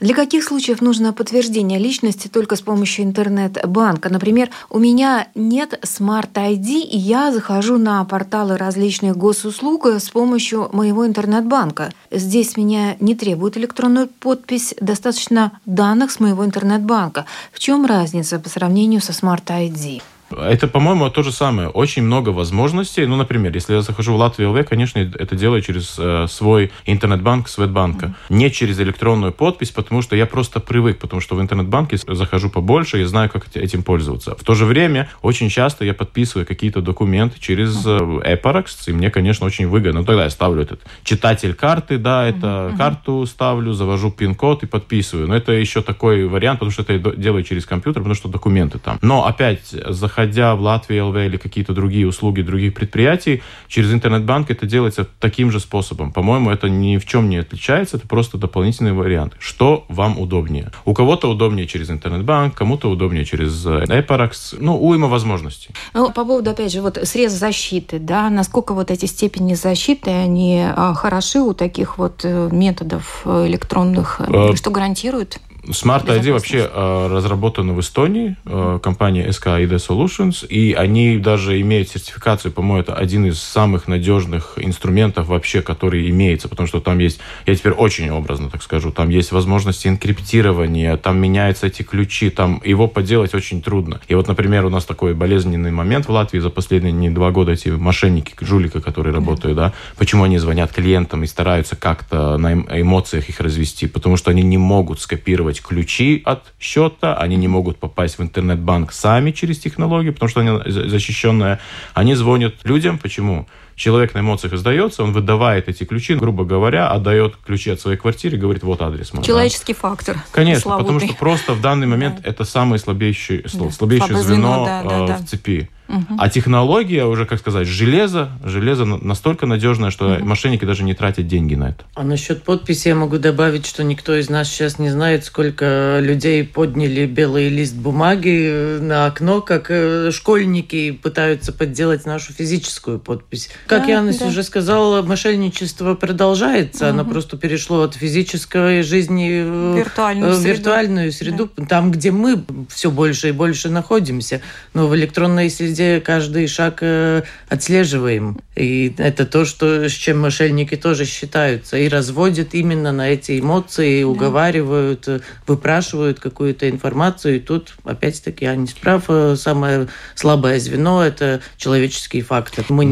Для 0.00 0.14
каких 0.14 0.44
случаев 0.44 0.80
нужно 0.80 1.12
подтверждение 1.12 1.78
личности 1.78 2.28
только 2.28 2.56
с 2.56 2.60
помощью 2.60 3.04
интернет-банка? 3.04 4.10
Например, 4.10 4.50
у 4.68 4.78
меня 4.78 5.28
нет 5.34 5.78
Smart 5.82 6.32
ID, 6.34 6.80
и 6.80 6.98
я 6.98 7.32
захожу 7.32 7.78
на 7.78 8.04
порталы 8.04 8.56
различных 8.56 9.16
госуслуг 9.16 9.86
с 9.86 10.10
помощью 10.10 10.68
моего 10.72 11.06
интернет-банка. 11.06 11.92
Здесь 12.10 12.56
меня 12.56 12.96
не 13.00 13.14
требует 13.14 13.56
электронную 13.56 14.08
подпись, 14.08 14.74
достаточно 14.80 15.58
данных 15.64 16.10
с 16.10 16.20
моего 16.20 16.44
интернет-банка. 16.44 17.24
В 17.52 17.58
чем 17.58 17.86
разница 17.86 18.38
по 18.38 18.48
сравнению 18.48 19.00
со 19.00 19.12
Smart 19.12 19.44
ID? 19.46 20.02
Это, 20.30 20.66
по-моему, 20.66 21.08
то 21.10 21.22
же 21.22 21.30
самое. 21.30 21.68
Очень 21.68 22.02
много 22.02 22.30
возможностей. 22.30 23.06
Ну, 23.06 23.16
например, 23.16 23.54
если 23.54 23.74
я 23.74 23.82
захожу 23.82 24.14
в 24.14 24.16
Латвию 24.16 24.50
ЛВ, 24.50 24.66
конечно, 24.66 24.98
это 24.98 25.36
делаю 25.36 25.62
через 25.62 25.96
э, 25.98 26.26
свой 26.28 26.72
интернет-банк 26.84 27.48
Светбанка. 27.48 28.06
Mm-hmm. 28.06 28.36
Не 28.36 28.50
через 28.50 28.80
электронную 28.80 29.32
подпись, 29.32 29.70
потому 29.70 30.02
что 30.02 30.16
я 30.16 30.26
просто 30.26 30.58
привык, 30.58 30.98
потому 30.98 31.20
что 31.20 31.36
в 31.36 31.40
интернет-банке 31.40 31.96
захожу 31.96 32.50
побольше 32.50 33.00
и 33.00 33.04
знаю, 33.04 33.30
как 33.30 33.46
этим 33.54 33.82
пользоваться. 33.82 34.34
В 34.34 34.42
то 34.42 34.54
же 34.54 34.64
время 34.64 35.08
очень 35.22 35.48
часто 35.48 35.84
я 35.84 35.94
подписываю 35.94 36.44
какие-то 36.44 36.80
документы 36.80 37.38
через 37.38 37.86
э, 37.86 37.98
Eparex, 37.98 38.66
и 38.88 38.92
мне, 38.92 39.10
конечно, 39.10 39.46
очень 39.46 39.68
выгодно. 39.68 40.00
Ну, 40.00 40.06
тогда 40.06 40.24
я 40.24 40.30
ставлю 40.30 40.62
этот 40.62 40.80
читатель 41.04 41.54
карты, 41.54 41.98
да, 41.98 42.26
это 42.26 42.46
mm-hmm. 42.46 42.76
карту 42.76 43.26
ставлю, 43.26 43.72
завожу 43.74 44.10
пин-код 44.10 44.64
и 44.64 44.66
подписываю. 44.66 45.28
Но 45.28 45.36
это 45.36 45.52
еще 45.52 45.82
такой 45.82 46.26
вариант, 46.26 46.58
потому 46.58 46.72
что 46.72 46.82
это 46.82 46.94
я 46.94 46.98
делаю 46.98 47.44
через 47.44 47.64
компьютер, 47.64 48.02
потому 48.02 48.16
что 48.16 48.28
документы 48.28 48.78
там. 48.78 48.98
Но 49.02 49.24
опять 49.24 49.68
захожу 49.70 50.15
заходя 50.16 50.54
в 50.54 50.62
Латвию 50.62 51.08
ЛВ 51.08 51.16
или 51.16 51.36
какие-то 51.36 51.74
другие 51.74 52.06
услуги 52.06 52.40
других 52.40 52.74
предприятий, 52.74 53.42
через 53.68 53.92
интернет-банк 53.92 54.50
это 54.50 54.66
делается 54.66 55.06
таким 55.20 55.50
же 55.50 55.60
способом. 55.60 56.10
По-моему, 56.10 56.50
это 56.50 56.68
ни 56.70 56.96
в 56.96 57.04
чем 57.04 57.28
не 57.28 57.36
отличается, 57.36 57.98
это 57.98 58.08
просто 58.08 58.38
дополнительный 58.38 58.92
вариант. 58.92 59.34
Что 59.38 59.84
вам 59.88 60.18
удобнее? 60.18 60.70
У 60.86 60.94
кого-то 60.94 61.30
удобнее 61.30 61.66
через 61.66 61.90
интернет-банк, 61.90 62.54
кому-то 62.54 62.88
удобнее 62.88 63.24
через 63.26 63.66
Эпаракс. 63.66 64.54
Ну, 64.58 64.82
уйма 64.82 65.08
возможностей. 65.08 65.74
Ну, 65.92 66.10
по 66.10 66.24
поводу, 66.24 66.50
опять 66.50 66.72
же, 66.72 66.80
вот 66.80 66.98
срез 67.02 67.32
защиты, 67.32 67.98
да, 67.98 68.30
насколько 68.30 68.72
вот 68.72 68.90
эти 68.90 69.04
степени 69.06 69.54
защиты, 69.54 70.10
они 70.10 70.64
а, 70.64 70.94
хороши 70.94 71.40
у 71.40 71.52
таких 71.52 71.98
вот 71.98 72.24
э, 72.24 72.48
методов 72.50 73.22
э, 73.26 73.46
электронных, 73.46 74.20
э, 74.20 74.56
что 74.56 74.70
гарантирует? 74.70 75.38
Smart 75.70 76.06
ID 76.06 76.32
вообще 76.32 76.70
э, 76.72 77.08
разработана 77.10 77.72
в 77.72 77.80
Эстонии, 77.80 78.36
э, 78.44 78.78
компания 78.82 79.26
SK 79.28 79.66
ID 79.66 79.76
Solutions, 79.76 80.46
и 80.46 80.72
они 80.72 81.18
даже 81.18 81.60
имеют 81.60 81.88
сертификацию, 81.88 82.52
по-моему, 82.52 82.80
это 82.80 82.94
один 82.94 83.26
из 83.26 83.40
самых 83.40 83.88
надежных 83.88 84.54
инструментов 84.56 85.26
вообще, 85.26 85.62
который 85.62 86.08
имеется, 86.10 86.48
потому 86.48 86.66
что 86.68 86.80
там 86.80 86.98
есть, 86.98 87.18
я 87.46 87.54
теперь 87.54 87.72
очень 87.72 88.10
образно 88.10 88.48
так 88.48 88.62
скажу, 88.62 88.92
там 88.92 89.08
есть 89.08 89.32
возможности 89.32 89.88
инкриптирования, 89.88 90.96
там 90.96 91.18
меняются 91.18 91.66
эти 91.66 91.82
ключи, 91.82 92.30
там 92.30 92.62
его 92.64 92.86
поделать 92.86 93.34
очень 93.34 93.60
трудно. 93.60 94.00
И 94.08 94.14
вот, 94.14 94.28
например, 94.28 94.64
у 94.64 94.70
нас 94.70 94.84
такой 94.84 95.14
болезненный 95.14 95.72
момент 95.72 96.06
в 96.06 96.10
Латвии 96.10 96.38
за 96.38 96.50
последние 96.50 96.92
не 96.92 97.10
два 97.10 97.30
года 97.30 97.52
эти 97.52 97.70
мошенники, 97.70 98.34
жулика, 98.40 98.80
которые 98.80 99.12
работают, 99.12 99.56
да, 99.56 99.72
почему 99.98 100.24
они 100.24 100.38
звонят 100.38 100.72
клиентам 100.72 101.24
и 101.24 101.26
стараются 101.26 101.76
как-то 101.76 102.38
на 102.38 102.52
эм, 102.52 102.68
эмоциях 102.70 103.28
их 103.28 103.40
развести, 103.40 103.86
потому 103.86 104.16
что 104.16 104.30
они 104.30 104.42
не 104.42 104.58
могут 104.58 105.00
скопировать 105.00 105.55
ключи 105.60 106.22
от 106.24 106.52
счета, 106.60 107.16
они 107.16 107.36
не 107.36 107.48
могут 107.48 107.78
попасть 107.78 108.18
в 108.18 108.22
интернет-банк 108.22 108.92
сами 108.92 109.30
через 109.30 109.58
технологию, 109.58 110.12
потому 110.12 110.28
что 110.28 110.40
они 110.40 110.70
защищенная. 110.70 111.60
Они 111.94 112.14
звонят 112.14 112.54
людям, 112.64 112.98
почему? 112.98 113.46
Человек 113.76 114.14
на 114.14 114.20
эмоциях 114.20 114.54
издается, 114.54 115.04
он 115.04 115.12
выдавает 115.12 115.68
эти 115.68 115.84
ключи, 115.84 116.14
грубо 116.14 116.44
говоря, 116.44 116.90
отдает 116.90 117.36
ключи 117.36 117.70
от 117.70 117.80
своей 117.80 117.98
квартиры, 117.98 118.38
говорит, 118.38 118.62
вот 118.64 118.80
адрес 118.82 119.12
мой. 119.12 119.22
Человеческий 119.22 119.74
да. 119.74 119.78
фактор. 119.78 120.18
Конечно, 120.32 120.62
славутый. 120.62 120.94
потому 120.94 121.00
что 121.00 121.18
просто 121.18 121.52
в 121.52 121.60
данный 121.60 121.86
момент 121.86 122.22
да. 122.22 122.30
это 122.30 122.44
самое 122.44 122.80
слабеющее, 122.80 123.42
да. 123.52 123.70
слабеющее 123.70 124.16
звено, 124.16 124.22
звено 124.22 124.64
да, 124.64 124.82
да, 124.82 125.04
э, 125.04 125.06
да. 125.06 125.16
в 125.18 125.26
цепи. 125.26 125.68
Угу. 125.88 126.16
А 126.18 126.28
технология 126.28 127.04
уже, 127.04 127.26
как 127.26 127.38
сказать, 127.38 127.68
железо, 127.68 128.30
железо 128.42 128.84
настолько 128.84 129.46
надежное, 129.46 129.90
что 129.90 130.16
угу. 130.16 130.24
мошенники 130.24 130.64
даже 130.64 130.82
не 130.82 130.94
тратят 130.94 131.28
деньги 131.28 131.54
на 131.54 131.70
это. 131.70 131.84
А 131.94 132.02
насчет 132.02 132.42
подписи 132.42 132.88
я 132.88 132.94
могу 132.94 133.18
добавить, 133.18 133.66
что 133.66 133.84
никто 133.84 134.16
из 134.16 134.28
нас 134.28 134.48
сейчас 134.48 134.78
не 134.78 134.90
знает, 134.90 135.24
сколько 135.24 135.98
людей 136.00 136.44
подняли 136.44 137.06
белый 137.06 137.48
лист 137.48 137.76
бумаги 137.76 138.78
на 138.80 139.06
окно, 139.06 139.40
как 139.40 139.66
э, 139.68 140.10
школьники 140.10 140.90
пытаются 140.90 141.52
подделать 141.52 142.04
нашу 142.04 142.32
физическую 142.32 142.98
подпись. 142.98 143.50
Как 143.66 143.86
да, 143.86 143.92
Янис 143.92 144.18
да. 144.18 144.26
уже 144.26 144.42
сказал, 144.42 145.02
мошенничество 145.02 145.94
продолжается, 145.94 146.86
угу. 146.86 146.94
оно 146.94 147.04
просто 147.04 147.36
перешло 147.36 147.82
от 147.82 147.94
физической 147.94 148.82
жизни 148.82 149.42
в 149.42 149.78
виртуальную, 149.78 150.34
в 150.34 150.44
виртуальную 150.44 151.12
среду, 151.12 151.50
да. 151.56 151.66
там, 151.66 151.90
где 151.90 152.10
мы 152.10 152.44
все 152.68 152.90
больше 152.90 153.30
и 153.30 153.32
больше 153.32 153.68
находимся. 153.68 154.40
Но 154.74 154.86
в 154.86 154.94
электронной 154.94 155.50
среде 155.50 156.00
каждый 156.00 156.46
шаг 156.46 156.78
э, 156.80 157.22
отслеживаем. 157.48 158.38
И 158.54 158.94
это 158.98 159.26
то, 159.26 159.44
что, 159.44 159.88
с 159.88 159.92
чем 159.92 160.20
мошенники 160.20 160.76
тоже 160.76 161.04
считаются. 161.04 161.76
И 161.76 161.88
разводят 161.88 162.54
именно 162.54 162.92
на 162.92 163.10
эти 163.10 163.40
эмоции, 163.40 164.02
да. 164.02 164.08
уговаривают, 164.08 165.08
э, 165.08 165.20
выпрашивают 165.46 166.20
какую-то 166.20 166.70
информацию. 166.70 167.36
И 167.36 167.40
тут, 167.40 167.74
опять-таки, 167.84 168.44
я 168.44 168.54
не 168.54 168.66
справ, 168.66 169.04
э, 169.08 169.34
самое 169.36 169.88
слабое 170.14 170.60
звено– 170.60 171.02
это 171.04 171.40
человеческий 171.56 172.22
фактор. 172.22 172.64
Мы 172.68 172.84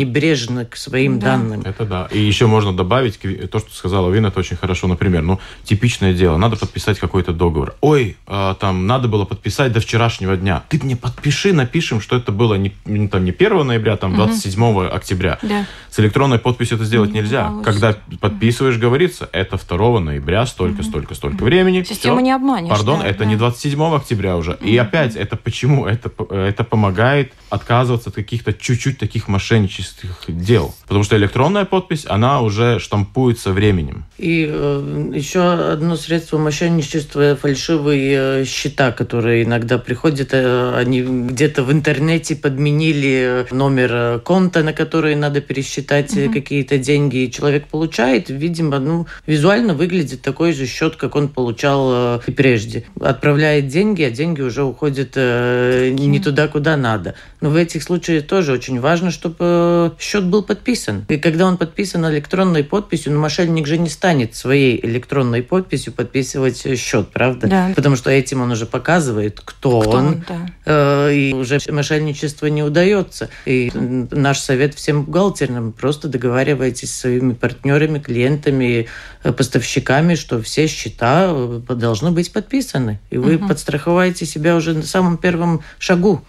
небрежны 0.64 0.70
к 0.70 0.76
своим 0.76 1.18
да. 1.18 1.36
данным. 1.36 1.62
Это 1.64 1.84
да. 1.84 2.08
И 2.10 2.18
еще 2.18 2.46
можно 2.46 2.72
добавить 2.72 3.18
то, 3.50 3.58
что 3.58 3.72
сказала 3.72 4.10
Вина, 4.10 4.28
это 4.28 4.40
очень 4.40 4.56
хорошо. 4.56 4.88
Например, 4.88 5.22
ну, 5.22 5.40
типичное 5.64 6.14
дело, 6.14 6.36
надо 6.36 6.56
подписать 6.56 6.98
какой-то 6.98 7.32
договор. 7.32 7.74
Ой, 7.80 8.16
а, 8.26 8.54
там, 8.54 8.86
надо 8.86 9.08
было 9.08 9.24
подписать 9.24 9.72
до 9.72 9.80
вчерашнего 9.80 10.36
дня. 10.36 10.62
Ты 10.68 10.80
мне 10.82 10.96
подпиши, 10.96 11.52
напишем, 11.52 12.00
что 12.00 12.16
это 12.16 12.32
было 12.32 12.54
не 12.54 12.72
не, 12.84 13.08
там, 13.08 13.24
не 13.24 13.30
1 13.30 13.66
ноября, 13.66 13.96
там 13.96 14.14
27 14.14 14.62
угу. 14.62 14.80
октября. 14.80 15.38
Да. 15.42 15.66
С 15.90 16.00
электронной 16.00 16.38
подписью 16.38 16.76
это 16.76 16.84
сделать 16.84 17.12
не 17.12 17.20
нельзя. 17.20 17.44
Получится. 17.44 17.72
Когда 17.72 17.96
подписываешь, 18.20 18.78
говорится, 18.78 19.28
это 19.32 19.56
2 19.56 20.00
ноября, 20.00 20.46
столько, 20.46 20.80
угу. 20.80 20.82
столько, 20.82 21.14
столько 21.14 21.36
угу. 21.36 21.44
времени. 21.44 21.82
Систему 21.82 22.16
Все. 22.16 22.24
не 22.24 22.32
обманешь. 22.32 22.70
Пардон, 22.70 23.00
да, 23.00 23.06
это 23.06 23.20
да. 23.20 23.24
не 23.26 23.36
27 23.36 23.82
октября 23.94 24.36
уже. 24.36 24.52
Угу. 24.52 24.64
И 24.64 24.76
опять, 24.76 25.16
это 25.16 25.36
почему? 25.36 25.86
Это, 25.86 26.10
это 26.30 26.64
помогает 26.64 27.32
отказываться 27.50 28.10
от 28.10 28.16
каких-то 28.16 28.52
чуть-чуть 28.52 28.98
таких 28.98 29.28
мошеннических 29.28 30.24
дел. 30.28 30.53
Потому 30.86 31.04
что 31.04 31.16
электронная 31.16 31.64
подпись, 31.64 32.04
она 32.08 32.40
уже 32.40 32.78
штампуется 32.78 33.52
временем. 33.52 34.04
И 34.18 34.48
э, 34.48 35.10
еще 35.14 35.42
одно 35.42 35.96
средство 35.96 36.38
мошенничества– 36.38 37.36
фальшивые 37.40 38.42
э, 38.42 38.44
счета, 38.44 38.92
которые 38.92 39.44
иногда 39.44 39.78
приходят, 39.78 40.28
э, 40.32 40.74
они 40.76 41.02
где-то 41.02 41.62
в 41.62 41.72
интернете 41.72 42.36
подменили 42.36 43.46
номер 43.50 43.90
э, 43.92 44.18
конта, 44.20 44.62
на 44.62 44.72
который 44.72 45.16
надо 45.16 45.40
пересчитать 45.40 46.16
угу. 46.16 46.32
какие-то 46.32 46.78
деньги, 46.78 47.24
и 47.24 47.30
человек 47.30 47.66
получает, 47.66 48.30
видимо, 48.30 48.78
ну, 48.78 49.06
визуально 49.26 49.74
выглядит 49.74 50.22
такой 50.22 50.52
же 50.52 50.66
счет, 50.66 50.96
как 50.96 51.16
он 51.16 51.28
получал 51.28 52.20
и 52.26 52.30
прежде. 52.30 52.84
Отправляет 53.00 53.68
деньги, 53.68 54.02
а 54.02 54.10
деньги 54.10 54.42
уже 54.42 54.62
уходят 54.62 55.12
э, 55.16 55.90
не 55.90 56.20
туда, 56.20 56.48
куда 56.48 56.76
надо. 56.76 57.14
Но 57.40 57.50
в 57.50 57.56
этих 57.56 57.82
случаях 57.82 58.26
тоже 58.26 58.52
очень 58.52 58.80
важно, 58.80 59.10
чтобы 59.10 59.92
счет 59.98 60.24
был 60.24 60.42
подписан. 60.44 61.04
И 61.08 61.16
когда 61.16 61.46
он 61.46 61.56
подписан 61.56 62.08
электронной 62.08 62.62
подписью, 62.64 63.12
ну, 63.12 63.20
мошенник 63.20 63.66
же 63.66 63.78
не 63.78 63.88
станет 63.88 64.34
своей 64.34 64.84
электронной 64.84 65.42
подписью 65.42 65.92
подписывать 65.92 66.64
счет, 66.78 67.08
правда? 67.12 67.46
Да. 67.46 67.72
Потому 67.74 67.96
что 67.96 68.10
этим 68.10 68.42
он 68.42 68.50
уже 68.52 68.66
показывает, 68.66 69.40
кто, 69.44 69.80
кто 69.80 69.90
он. 69.90 70.06
он 70.06 70.24
да. 70.28 70.46
э, 70.66 71.14
и 71.14 71.32
уже 71.34 71.58
мошенничество 71.68 72.46
не 72.46 72.62
удается. 72.62 73.28
И 73.46 73.72
наш 73.74 74.38
совет 74.38 74.74
всем 74.74 75.04
бухгалтерам 75.04 75.72
просто 75.72 76.08
договаривайтесь 76.08 76.92
с 76.92 77.00
своими 77.00 77.32
партнерами, 77.32 77.98
клиентами, 77.98 78.86
э, 79.22 79.32
поставщиками, 79.32 80.14
что 80.14 80.40
все 80.42 80.66
счета 80.66 81.30
э, 81.30 81.60
должны 81.74 82.10
быть 82.10 82.32
подписаны. 82.32 83.00
И 83.10 83.18
вы 83.18 83.36
угу. 83.36 83.48
подстраховаете 83.48 84.26
себя 84.26 84.56
уже 84.56 84.74
на 84.74 84.82
самом 84.82 85.16
первом 85.16 85.62
шагу. 85.78 86.22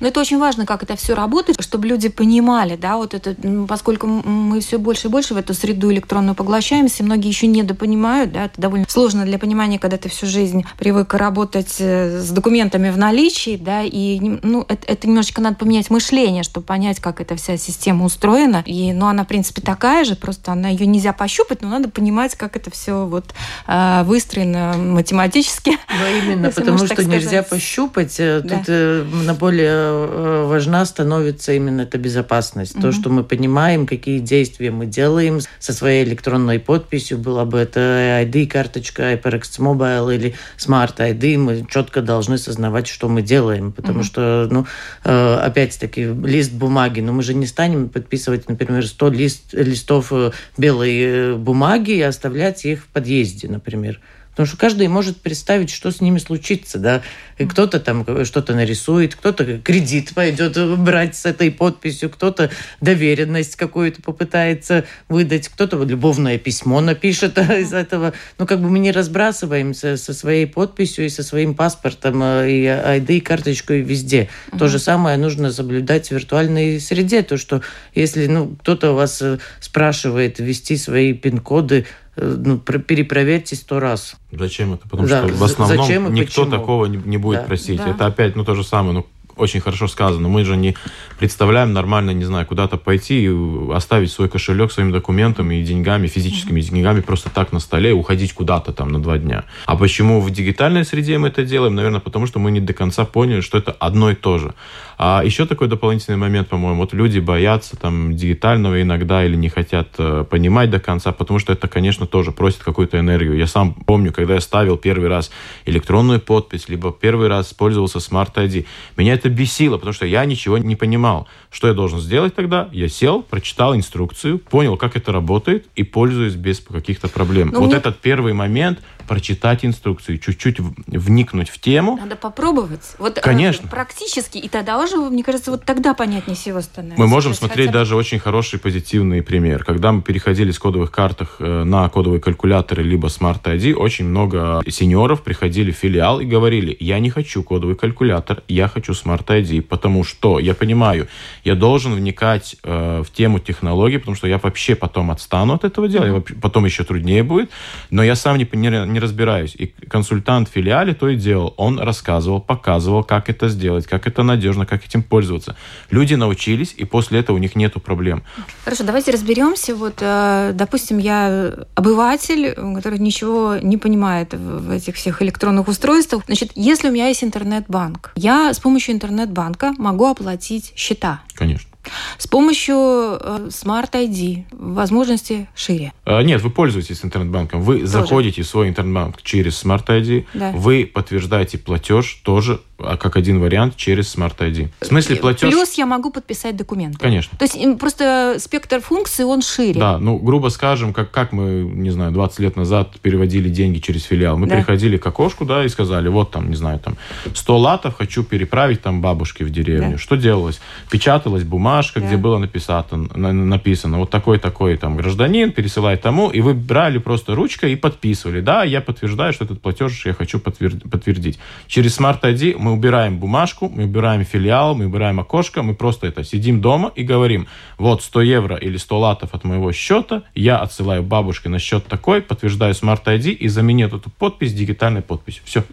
Но 0.00 0.08
это 0.08 0.20
очень 0.20 0.38
важно, 0.38 0.66
как 0.66 0.82
это 0.82 0.96
все 0.96 1.14
работает, 1.14 1.60
чтобы 1.62 1.86
люди 1.86 2.08
понимали, 2.08 2.76
да, 2.76 2.96
вот 2.96 3.14
это, 3.14 3.34
поскольку 3.68 4.06
мы 4.06 4.60
все 4.60 4.78
больше 4.78 5.08
и 5.08 5.10
больше 5.10 5.34
в 5.34 5.36
эту 5.36 5.54
среду 5.54 5.92
электронную 5.92 6.34
поглощаемся, 6.34 7.04
многие 7.04 7.28
еще 7.28 7.46
недопонимают, 7.46 8.32
да, 8.32 8.46
это 8.46 8.60
довольно 8.60 8.86
сложно 8.88 9.24
для 9.24 9.38
понимания, 9.38 9.78
когда 9.78 9.96
ты 9.96 10.08
всю 10.08 10.26
жизнь 10.26 10.64
привык 10.78 11.14
работать 11.14 11.76
э, 11.78 12.20
с 12.20 12.30
документами 12.30 12.90
в 12.90 12.98
наличии, 12.98 13.56
да, 13.56 13.82
и, 13.82 14.18
ну, 14.20 14.64
это, 14.68 14.86
это 14.86 15.08
немножечко 15.08 15.40
надо 15.40 15.56
поменять 15.56 15.90
мышление, 15.90 16.42
чтобы 16.42 16.66
понять, 16.66 17.00
как 17.00 17.20
эта 17.20 17.36
вся 17.36 17.56
система 17.56 18.04
устроена, 18.04 18.62
и, 18.66 18.92
ну, 18.92 19.06
она, 19.06 19.24
в 19.24 19.28
принципе, 19.28 19.60
такая 19.62 20.04
же, 20.04 20.16
просто 20.16 20.52
она 20.52 20.68
ее 20.68 20.86
нельзя 20.86 21.12
пощупать, 21.12 21.62
но 21.62 21.68
надо 21.68 21.88
понимать, 21.88 22.34
как 22.34 22.56
это 22.56 22.70
все 22.70 23.06
вот 23.06 23.34
э, 23.66 24.02
выстроено 24.04 24.74
математически. 24.76 25.70
Ну, 25.88 26.16
именно, 26.24 26.50
потому 26.54 26.78
что 26.78 27.04
нельзя 27.04 27.42
пощупать, 27.42 28.16
э, 28.18 28.42
тут 28.42 28.68
на 28.68 29.34
более 29.34 29.59
более 29.60 29.70
э, 29.70 30.44
важна 30.46 30.84
становится 30.84 31.52
именно 31.52 31.82
эта 31.82 31.98
безопасность. 31.98 32.74
Угу. 32.76 32.82
То, 32.82 32.92
что 32.92 33.10
мы 33.10 33.24
понимаем, 33.24 33.86
какие 33.86 34.18
действия 34.18 34.70
мы 34.70 34.86
делаем 34.86 35.40
со 35.58 35.72
своей 35.72 36.04
электронной 36.04 36.58
подписью, 36.58 37.18
была 37.18 37.44
бы 37.44 37.58
это 37.58 38.24
ID-карточка, 38.24 39.12
HyperX 39.12 39.58
Mobile 39.58 40.14
или 40.14 40.34
Smart 40.56 40.96
ID, 40.96 41.36
мы 41.36 41.66
четко 41.68 42.00
должны 42.00 42.38
сознавать, 42.38 42.86
что 42.86 43.08
мы 43.08 43.22
делаем. 43.22 43.72
Потому 43.72 44.00
угу. 44.00 44.04
что, 44.04 44.48
ну, 44.50 44.66
э, 45.04 45.34
опять-таки, 45.34 46.04
лист 46.04 46.52
бумаги, 46.52 47.00
но 47.00 47.12
мы 47.12 47.22
же 47.22 47.34
не 47.34 47.46
станем 47.46 47.88
подписывать, 47.88 48.48
например, 48.48 48.86
100 48.86 49.08
лист, 49.10 49.42
листов 49.52 50.08
э, 50.12 50.30
белой 50.56 51.36
бумаги 51.36 51.92
и 51.92 52.02
оставлять 52.02 52.64
их 52.64 52.84
в 52.84 52.86
подъезде, 52.86 53.48
например. 53.48 54.00
Потому 54.40 54.48
что 54.48 54.56
каждый 54.56 54.88
может 54.88 55.18
представить, 55.18 55.68
что 55.68 55.90
с 55.90 56.00
ними 56.00 56.16
случится. 56.16 56.78
Да? 56.78 57.02
И 57.36 57.44
кто-то 57.44 57.78
там 57.78 58.24
что-то 58.24 58.54
нарисует, 58.54 59.14
кто-то 59.14 59.58
кредит 59.58 60.12
пойдет 60.14 60.56
брать 60.78 61.14
с 61.14 61.26
этой 61.26 61.50
подписью, 61.50 62.08
кто-то 62.08 62.50
доверенность 62.80 63.56
какую-то 63.56 64.00
попытается 64.00 64.86
выдать, 65.10 65.48
кто-то 65.48 65.84
любовное 65.84 66.38
письмо 66.38 66.80
напишет 66.80 67.36
из 67.50 67.74
этого. 67.74 68.14
Ну, 68.38 68.46
как 68.46 68.62
бы 68.62 68.70
мы 68.70 68.78
не 68.78 68.92
разбрасываемся 68.92 69.98
со 69.98 70.14
своей 70.14 70.46
подписью 70.46 71.04
и 71.04 71.10
со 71.10 71.22
своим 71.22 71.54
паспортом, 71.54 72.22
э, 72.22 72.50
и 72.50 72.64
ID, 72.64 73.18
и 73.18 73.20
карточкой 73.20 73.82
везде. 73.82 74.30
Угу. 74.52 74.58
То 74.58 74.68
же 74.68 74.78
самое 74.78 75.18
нужно 75.18 75.52
соблюдать 75.52 76.08
в 76.08 76.12
виртуальной 76.12 76.80
среде. 76.80 77.22
То, 77.22 77.36
что 77.36 77.60
если 77.94 78.26
ну, 78.26 78.56
кто-то 78.62 78.92
у 78.92 78.94
вас 78.94 79.20
э, 79.20 79.38
спрашивает 79.60 80.38
ввести 80.38 80.78
свои 80.78 81.12
пин-коды, 81.12 81.84
ну, 82.20 82.58
перепроверьте 82.58 83.56
сто 83.56 83.80
раз. 83.80 84.16
Зачем 84.32 84.74
это? 84.74 84.88
Потому 84.88 85.08
да. 85.08 85.26
что 85.26 85.34
в 85.34 85.44
основном 85.44 85.86
Зачем 85.86 86.12
никто 86.12 86.44
почему? 86.44 86.58
такого 86.58 86.86
не, 86.86 86.96
не 86.96 87.16
будет 87.16 87.40
да. 87.40 87.46
просить. 87.46 87.78
Да. 87.78 87.90
Это 87.90 88.06
опять 88.06 88.36
ну, 88.36 88.44
то 88.44 88.54
же 88.54 88.64
самое. 88.64 88.92
Ну, 88.94 89.06
очень 89.40 89.60
хорошо 89.60 89.88
сказано. 89.88 90.28
Мы 90.28 90.44
же 90.44 90.56
не 90.56 90.76
представляем 91.18 91.72
нормально, 91.72 92.10
не 92.10 92.24
знаю, 92.24 92.46
куда-то 92.46 92.76
пойти 92.76 93.24
и 93.24 93.72
оставить 93.72 94.12
свой 94.12 94.28
кошелек 94.28 94.70
своими 94.70 94.92
документами 94.92 95.56
и 95.56 95.64
деньгами, 95.64 96.06
физическими 96.06 96.60
деньгами 96.60 97.00
просто 97.00 97.30
так 97.30 97.52
на 97.52 97.60
столе 97.60 97.90
и 97.90 97.94
уходить 97.94 98.32
куда-то 98.32 98.72
там 98.72 98.90
на 98.90 99.02
два 99.02 99.18
дня. 99.18 99.44
А 99.66 99.76
почему 99.76 100.20
в 100.20 100.30
дигитальной 100.30 100.84
среде 100.84 101.18
мы 101.18 101.28
это 101.28 101.42
делаем? 101.44 101.74
Наверное, 101.74 102.00
потому 102.00 102.26
что 102.26 102.38
мы 102.38 102.50
не 102.50 102.60
до 102.60 102.74
конца 102.74 103.04
поняли, 103.04 103.40
что 103.40 103.58
это 103.58 103.72
одно 103.72 104.10
и 104.10 104.14
то 104.14 104.38
же. 104.38 104.54
А 105.02 105.22
еще 105.24 105.46
такой 105.46 105.66
дополнительный 105.66 106.18
момент, 106.18 106.48
по-моему, 106.48 106.82
вот 106.82 106.92
люди 106.92 107.20
боятся 107.20 107.74
там 107.74 108.14
дигитального 108.14 108.82
иногда 108.82 109.24
или 109.24 109.34
не 109.34 109.48
хотят 109.48 109.88
э, 109.96 110.26
понимать 110.28 110.68
до 110.68 110.78
конца, 110.78 111.10
потому 111.10 111.38
что 111.38 111.54
это, 111.54 111.68
конечно, 111.68 112.06
тоже 112.06 112.32
просит 112.32 112.58
какую-то 112.58 113.00
энергию. 113.00 113.38
Я 113.38 113.46
сам 113.46 113.72
помню, 113.72 114.12
когда 114.12 114.34
я 114.34 114.40
ставил 114.42 114.76
первый 114.76 115.08
раз 115.08 115.30
электронную 115.64 116.20
подпись, 116.20 116.68
либо 116.68 116.92
первый 116.92 117.28
раз 117.28 117.54
пользовался 117.54 117.96
Smart 117.96 118.34
ID, 118.34 118.66
меня 118.98 119.14
это 119.14 119.30
бесило, 119.30 119.78
потому 119.78 119.94
что 119.94 120.04
я 120.04 120.22
ничего 120.26 120.58
не 120.58 120.76
понимал. 120.76 121.26
Что 121.50 121.68
я 121.68 121.72
должен 121.72 121.98
сделать 121.98 122.34
тогда? 122.34 122.68
Я 122.70 122.90
сел, 122.90 123.22
прочитал 123.22 123.74
инструкцию, 123.74 124.38
понял, 124.38 124.76
как 124.76 124.98
это 124.98 125.12
работает 125.12 125.64
и 125.76 125.82
пользуюсь 125.82 126.34
без 126.34 126.60
каких-то 126.60 127.08
проблем. 127.08 127.48
Но 127.48 127.52
ну, 127.54 127.60
вот 127.60 127.68
мне... 127.68 127.76
этот 127.78 128.00
первый 128.00 128.34
момент 128.34 128.80
прочитать 129.10 129.64
инструкцию, 129.64 130.18
чуть-чуть 130.18 130.60
вникнуть 130.86 131.48
в 131.48 131.58
тему. 131.58 131.98
Надо 132.00 132.14
попробовать. 132.14 132.94
Вот, 132.98 133.18
э, 133.18 133.20
Конечно. 133.20 133.68
Практически. 133.68 134.38
И 134.38 134.48
тогда 134.48 134.78
уже, 134.78 134.98
мне 134.98 135.24
кажется, 135.24 135.50
вот 135.50 135.64
тогда 135.64 135.94
понятнее 135.94 136.36
всего 136.36 136.60
становится. 136.60 137.00
Мы 137.00 137.08
можем 137.08 137.34
смотреть 137.34 137.66
хотя... 137.66 137.78
даже 137.80 137.96
очень 137.96 138.20
хороший 138.20 138.60
позитивный 138.60 139.20
пример. 139.20 139.64
Когда 139.64 139.90
мы 139.90 140.02
переходили 140.02 140.52
с 140.52 140.60
кодовых 140.60 140.92
картах 140.92 141.38
э, 141.40 141.64
на 141.64 141.88
кодовые 141.88 142.20
калькуляторы 142.20 142.84
либо 142.84 143.08
Smart 143.08 143.42
ID, 143.42 143.74
очень 143.74 144.04
много 144.04 144.62
сеньоров 144.68 145.24
приходили 145.24 145.72
в 145.72 145.76
филиал 145.76 146.20
и 146.20 146.24
говорили, 146.24 146.76
я 146.78 147.00
не 147.00 147.10
хочу 147.10 147.42
кодовый 147.42 147.74
калькулятор, 147.74 148.44
я 148.46 148.68
хочу 148.68 148.92
Smart 148.92 149.26
ID, 149.26 149.62
потому 149.62 150.04
что 150.04 150.38
я 150.38 150.54
понимаю, 150.54 151.08
я 151.42 151.56
должен 151.56 151.94
вникать 151.94 152.54
э, 152.62 153.02
в 153.04 153.10
тему 153.10 153.40
технологий, 153.40 153.98
потому 153.98 154.14
что 154.14 154.28
я 154.28 154.38
вообще 154.38 154.76
потом 154.76 155.10
отстану 155.10 155.54
от 155.54 155.64
этого 155.64 155.88
дела, 155.88 156.22
потом 156.40 156.64
еще 156.64 156.84
труднее 156.84 157.24
будет, 157.24 157.50
но 157.90 158.04
я 158.04 158.14
сам 158.14 158.38
не, 158.38 158.48
не, 158.52 158.86
не 158.86 158.99
разбираюсь. 159.00 159.54
И 159.54 159.66
консультант 159.66 160.48
в 160.48 160.52
филиале 160.52 160.94
то 160.94 161.08
и 161.08 161.16
делал. 161.16 161.54
Он 161.56 161.78
рассказывал, 161.78 162.40
показывал, 162.40 163.02
как 163.02 163.28
это 163.28 163.48
сделать, 163.48 163.86
как 163.86 164.06
это 164.06 164.22
надежно, 164.22 164.66
как 164.66 164.84
этим 164.84 165.02
пользоваться. 165.02 165.56
Люди 165.90 166.14
научились, 166.14 166.74
и 166.76 166.84
после 166.84 167.20
этого 167.20 167.36
у 167.36 167.38
них 167.38 167.56
нет 167.56 167.70
проблем. 167.82 168.22
Хорошо, 168.64 168.84
давайте 168.84 169.12
разберемся. 169.12 169.74
Вот, 169.74 169.98
э, 170.00 170.52
допустим, 170.54 170.98
я 170.98 171.54
обыватель, 171.74 172.54
который 172.76 172.98
ничего 172.98 173.56
не 173.56 173.76
понимает 173.76 174.34
в 174.34 174.70
этих 174.70 174.96
всех 174.96 175.22
электронных 175.22 175.68
устройствах. 175.68 176.24
Значит, 176.26 176.52
если 176.54 176.88
у 176.88 176.92
меня 176.92 177.08
есть 177.08 177.24
интернет-банк, 177.24 178.12
я 178.16 178.52
с 178.52 178.58
помощью 178.60 178.94
интернет-банка 178.94 179.74
могу 179.78 180.06
оплатить 180.06 180.72
счета. 180.76 181.20
Конечно. 181.34 181.69
С 182.18 182.26
помощью 182.26 182.76
э, 182.76 183.48
Smart 183.48 183.92
ID 183.92 184.44
возможности 184.52 185.48
шире. 185.54 185.92
А, 186.04 186.22
нет, 186.22 186.42
вы 186.42 186.50
пользуетесь 186.50 187.04
интернет-банком. 187.04 187.62
Вы 187.62 187.80
тоже. 187.80 187.86
заходите 187.86 188.42
в 188.42 188.46
свой 188.46 188.68
интернет-банк 188.68 189.22
через 189.22 189.64
Smart 189.64 189.86
ID, 189.86 190.26
да. 190.34 190.50
вы 190.52 190.90
подтверждаете 190.92 191.58
платеж 191.58 192.20
тоже 192.24 192.60
как 192.98 193.16
один 193.16 193.40
вариант 193.40 193.76
через 193.76 194.14
Smart 194.14 194.36
ID. 194.38 194.68
В 194.80 194.86
смысле 194.86 195.16
платеж... 195.16 195.50
Плюс 195.50 195.74
я 195.74 195.86
могу 195.86 196.10
подписать 196.10 196.56
документы. 196.56 196.98
Конечно. 196.98 197.36
То 197.38 197.44
есть 197.44 197.78
просто 197.78 198.36
спектр 198.38 198.80
функций, 198.80 199.24
он 199.24 199.42
шире. 199.42 199.78
Да, 199.78 199.98
ну, 199.98 200.18
грубо 200.18 200.48
скажем, 200.48 200.92
как, 200.92 201.10
как 201.10 201.32
мы, 201.32 201.62
не 201.62 201.90
знаю, 201.90 202.12
20 202.12 202.38
лет 202.40 202.56
назад 202.56 202.98
переводили 203.00 203.48
деньги 203.48 203.78
через 203.78 204.04
филиал. 204.04 204.36
Мы 204.36 204.46
да. 204.46 204.56
приходили 204.56 204.96
к 204.96 205.06
окошку, 205.06 205.44
да, 205.44 205.64
и 205.64 205.68
сказали, 205.68 206.08
вот 206.08 206.30
там, 206.30 206.50
не 206.50 206.56
знаю, 206.56 206.78
там 206.78 206.96
100 207.32 207.58
латов 207.58 207.96
хочу 207.96 208.22
переправить 208.24 208.82
там 208.82 209.00
бабушке 209.00 209.44
в 209.44 209.50
деревню. 209.50 209.92
Да. 209.92 209.98
Что 209.98 210.16
делалось? 210.16 210.60
Печаталась 210.90 211.44
бумажка, 211.44 212.00
да. 212.00 212.06
где 212.06 212.16
было 212.16 212.38
написано, 212.38 212.84
написано, 213.14 213.98
вот 213.98 214.10
такой-такой 214.10 214.76
там 214.76 214.96
гражданин 214.96 215.52
пересылает 215.52 216.02
тому, 216.02 216.30
и 216.30 216.40
вы 216.40 216.54
брали 216.54 216.98
просто 216.98 217.34
ручкой 217.34 217.72
и 217.72 217.76
подписывали. 217.76 218.40
Да, 218.40 218.64
я 218.64 218.80
подтверждаю, 218.80 219.32
что 219.32 219.44
этот 219.44 219.60
платеж 219.60 220.06
я 220.06 220.14
хочу 220.14 220.38
подтвердить. 220.38 221.38
Через 221.66 221.98
Smart 221.98 222.20
ID 222.22 222.56
мы 222.58 222.69
мы 222.70 222.76
убираем 222.76 223.18
бумажку, 223.18 223.68
мы 223.68 223.84
убираем 223.84 224.24
филиал, 224.24 224.74
мы 224.76 224.86
убираем 224.86 225.18
окошко, 225.18 225.62
мы 225.62 225.74
просто 225.74 226.06
это 226.06 226.22
сидим 226.22 226.60
дома 226.60 226.92
и 226.94 227.02
говорим, 227.02 227.48
вот 227.78 228.02
100 228.02 228.22
евро 228.22 228.56
или 228.56 228.76
100 228.76 228.98
латов 228.98 229.30
от 229.32 229.44
моего 229.44 229.72
счета, 229.72 230.22
я 230.34 230.58
отсылаю 230.58 231.02
бабушке 231.02 231.48
на 231.48 231.58
счет 231.58 231.86
такой, 231.86 232.22
подтверждаю 232.22 232.74
Smart 232.74 233.04
ID 233.04 233.30
и 233.30 233.48
заменю 233.48 233.88
эту 233.88 234.00
подпись 234.10 234.52
дигитальной 234.52 235.02
подписью. 235.02 235.42
Все. 235.44 235.64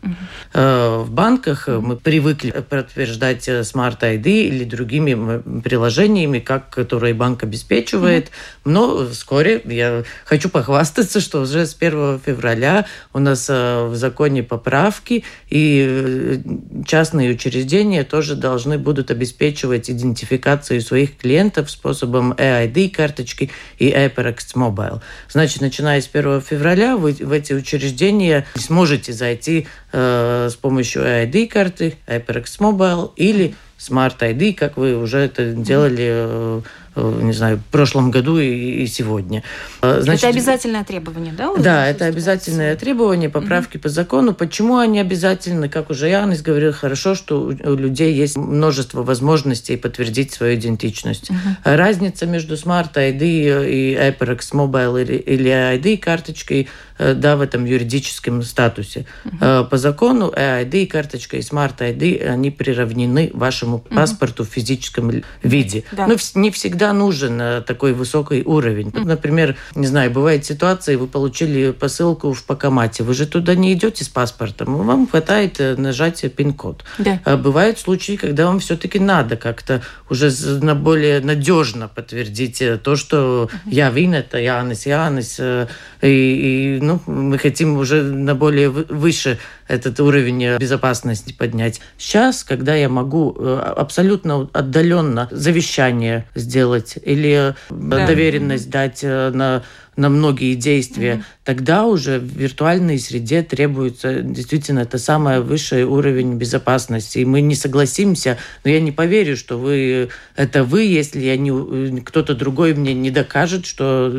Э, 0.53 1.03
в 1.05 1.11
банках 1.11 1.67
мы 1.67 1.97
привыкли 1.97 2.51
подтверждать 2.51 3.47
э, 3.47 3.61
Smart 3.61 3.99
ID 3.99 4.27
или 4.27 4.63
другими 4.63 5.61
приложениями, 5.61 6.39
как 6.39 6.69
которые 6.69 7.13
банк 7.13 7.43
обеспечивает. 7.43 8.31
Но 8.65 9.07
вскоре 9.07 9.61
я 9.65 10.03
хочу 10.25 10.49
похвастаться, 10.49 11.19
что 11.19 11.41
уже 11.41 11.65
с 11.67 11.75
1 11.79 12.21
февраля 12.25 12.85
у 13.13 13.19
нас 13.19 13.47
э, 13.49 13.85
в 13.87 13.95
законе 13.95 14.41
поправки 14.41 15.23
и 15.49 16.41
частные 16.87 17.31
учреждения 17.31 18.03
тоже 18.03 18.35
должны 18.35 18.77
будут 18.77 19.11
обеспечивать 19.11 19.89
идентификацию 19.89 20.81
своих 20.81 21.17
клиентов 21.17 21.69
способом 21.69 22.33
EID 22.33 22.89
карточки 22.89 23.51
и 23.77 23.89
HyperX 23.91 24.55
Mobile. 24.55 25.01
Значит, 25.29 25.61
начиная 25.61 26.01
с 26.01 26.09
1 26.11 26.41
февраля 26.41 26.97
вы 26.97 27.11
в 27.13 27.31
эти 27.31 27.53
учреждения 27.53 28.45
сможете 28.55 29.13
зайти 29.13 29.67
э, 29.91 30.49
с 30.51 30.55
помощью 30.55 31.03
EID 31.03 31.47
карты, 31.47 31.95
HyperX 32.07 32.59
Mobile 32.59 33.11
или 33.15 33.55
Smart 33.77 34.17
ID, 34.19 34.55
как 34.55 34.77
вы 34.77 34.95
уже 34.95 35.19
это 35.19 35.53
делали 35.53 36.07
Э, 36.07 36.61
не 36.97 37.33
знаю, 37.33 37.57
в 37.57 37.71
прошлом 37.71 38.11
году 38.11 38.39
и, 38.39 38.83
и 38.83 38.87
сегодня. 38.87 39.43
Э, 39.81 40.01
значит, 40.01 40.23
это 40.23 40.33
обязательное 40.33 40.83
требование, 40.83 41.33
да? 41.33 41.53
Да, 41.57 41.87
это 41.87 42.05
обязательное 42.05 42.75
требование, 42.75 43.29
поправки 43.29 43.77
угу. 43.77 43.83
по 43.83 43.89
закону. 43.89 44.33
Почему 44.33 44.77
они 44.77 44.99
обязательны? 44.99 45.69
Как 45.69 45.89
уже 45.89 46.09
Янис 46.09 46.41
говорил, 46.41 46.73
хорошо, 46.73 47.15
что 47.15 47.41
у 47.41 47.75
людей 47.75 48.13
есть 48.13 48.37
множество 48.37 49.03
возможностей 49.03 49.77
подтвердить 49.77 50.33
свою 50.33 50.55
идентичность. 50.55 51.29
Угу. 51.29 51.37
Разница 51.63 52.25
между 52.25 52.55
Smart 52.55 52.93
ID 52.93 53.69
и 53.69 53.95
HyperX 53.95 54.51
Mobile 54.53 55.03
или, 55.03 55.51
ID 55.51 55.97
карточкой 55.97 56.67
Э, 56.97 57.13
да, 57.13 57.35
в 57.35 57.41
этом 57.41 57.65
юридическом 57.65 58.41
статусе. 58.41 59.05
Угу. 59.25 59.65
По 59.69 59.77
закону 59.77 60.33
EID, 60.35 60.87
карточка 60.87 61.37
и 61.37 61.41
Smart 61.41 61.77
ID, 61.77 62.25
они 62.25 62.49
приравнены 62.51 63.29
вашему 63.33 63.79
паспорту 63.79 64.43
угу. 64.43 64.49
в 64.49 64.53
физическом 64.53 65.23
виде. 65.43 65.83
Да. 65.91 66.07
Но 66.07 66.15
ну, 66.15 66.41
не 66.41 66.51
всегда 66.51 66.86
нужен 66.93 67.39
э, 67.41 67.61
такой 67.61 67.93
высокий 67.93 68.43
уровень. 68.43 68.91
Например, 68.93 69.55
не 69.75 69.87
знаю, 69.87 70.11
бывает 70.11 70.45
ситуация, 70.45 70.97
вы 70.97 71.07
получили 71.07 71.71
посылку 71.71 72.33
в 72.33 72.43
Покомате, 72.43 73.03
вы 73.03 73.13
же 73.13 73.25
туда 73.25 73.55
не 73.55 73.73
идете 73.73 74.03
с 74.03 74.09
паспортом, 74.09 74.75
вам 74.75 75.07
хватает 75.07 75.59
нажатия 75.77 76.29
пин-код. 76.29 76.83
Да. 76.97 77.19
А 77.25 77.37
бывают 77.37 77.79
случаи, 77.79 78.15
когда 78.15 78.47
вам 78.47 78.59
все-таки 78.59 78.99
надо 78.99 79.37
как-то 79.37 79.81
уже 80.09 80.31
на 80.61 80.75
более 80.75 81.19
надежно 81.19 81.87
подтвердить 81.87 82.63
то, 82.83 82.95
что 82.95 83.49
я 83.65 83.89
вин, 83.89 84.13
это 84.13 84.37
Янис, 84.37 84.85
Янис, 84.85 85.39
и, 85.39 85.67
и 86.01 86.79
ну, 86.81 87.01
мы 87.05 87.37
хотим 87.37 87.77
уже 87.77 88.01
на 88.03 88.35
более 88.35 88.69
выше 88.69 89.39
этот 89.67 89.99
уровень 89.99 90.57
безопасности 90.57 91.33
поднять. 91.33 91.81
Сейчас, 91.97 92.43
когда 92.43 92.75
я 92.75 92.89
могу 92.89 93.35
э, 93.37 93.73
абсолютно 93.75 94.47
отдаленно 94.53 95.27
завещание 95.31 96.25
сделать 96.35 96.76
или 97.01 97.55
да. 97.69 98.07
доверенность 98.07 98.69
дать 98.69 99.03
э, 99.03 99.31
на 99.31 99.63
на 99.95 100.09
многие 100.09 100.53
действия, 100.53 101.13
mm 101.13 101.23
тогда 101.43 101.85
уже 101.85 102.19
в 102.19 102.25
виртуальной 102.25 102.99
среде 102.99 103.41
требуется 103.41 104.21
действительно 104.21 104.79
это 104.79 104.97
самый 104.97 105.39
высший 105.39 105.85
уровень 105.85 106.33
безопасности. 106.33 107.19
И 107.19 107.25
мы 107.25 107.39
не 107.39 107.55
согласимся, 107.55 108.37
но 108.65 108.69
я 108.69 108.81
не 108.81 108.91
поверю, 108.91 109.37
что 109.37 109.57
вы 109.57 110.09
это 110.35 110.65
вы, 110.65 110.83
если 110.83 111.21
я 111.21 111.37
не, 111.37 112.01
кто-то 112.01 112.35
другой 112.35 112.73
мне 112.73 112.93
не 112.93 113.11
докажет, 113.11 113.65
что 113.65 114.13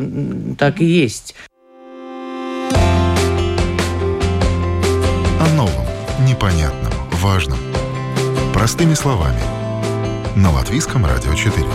так 0.57 0.81
и 0.81 0.85
есть. 0.85 1.35
непонятном, 6.39 6.93
важном. 7.11 7.59
Простыми 8.53 8.93
словами. 8.93 9.41
На 10.37 10.51
Латвийском 10.51 11.05
радио 11.05 11.33
4. 11.33 11.65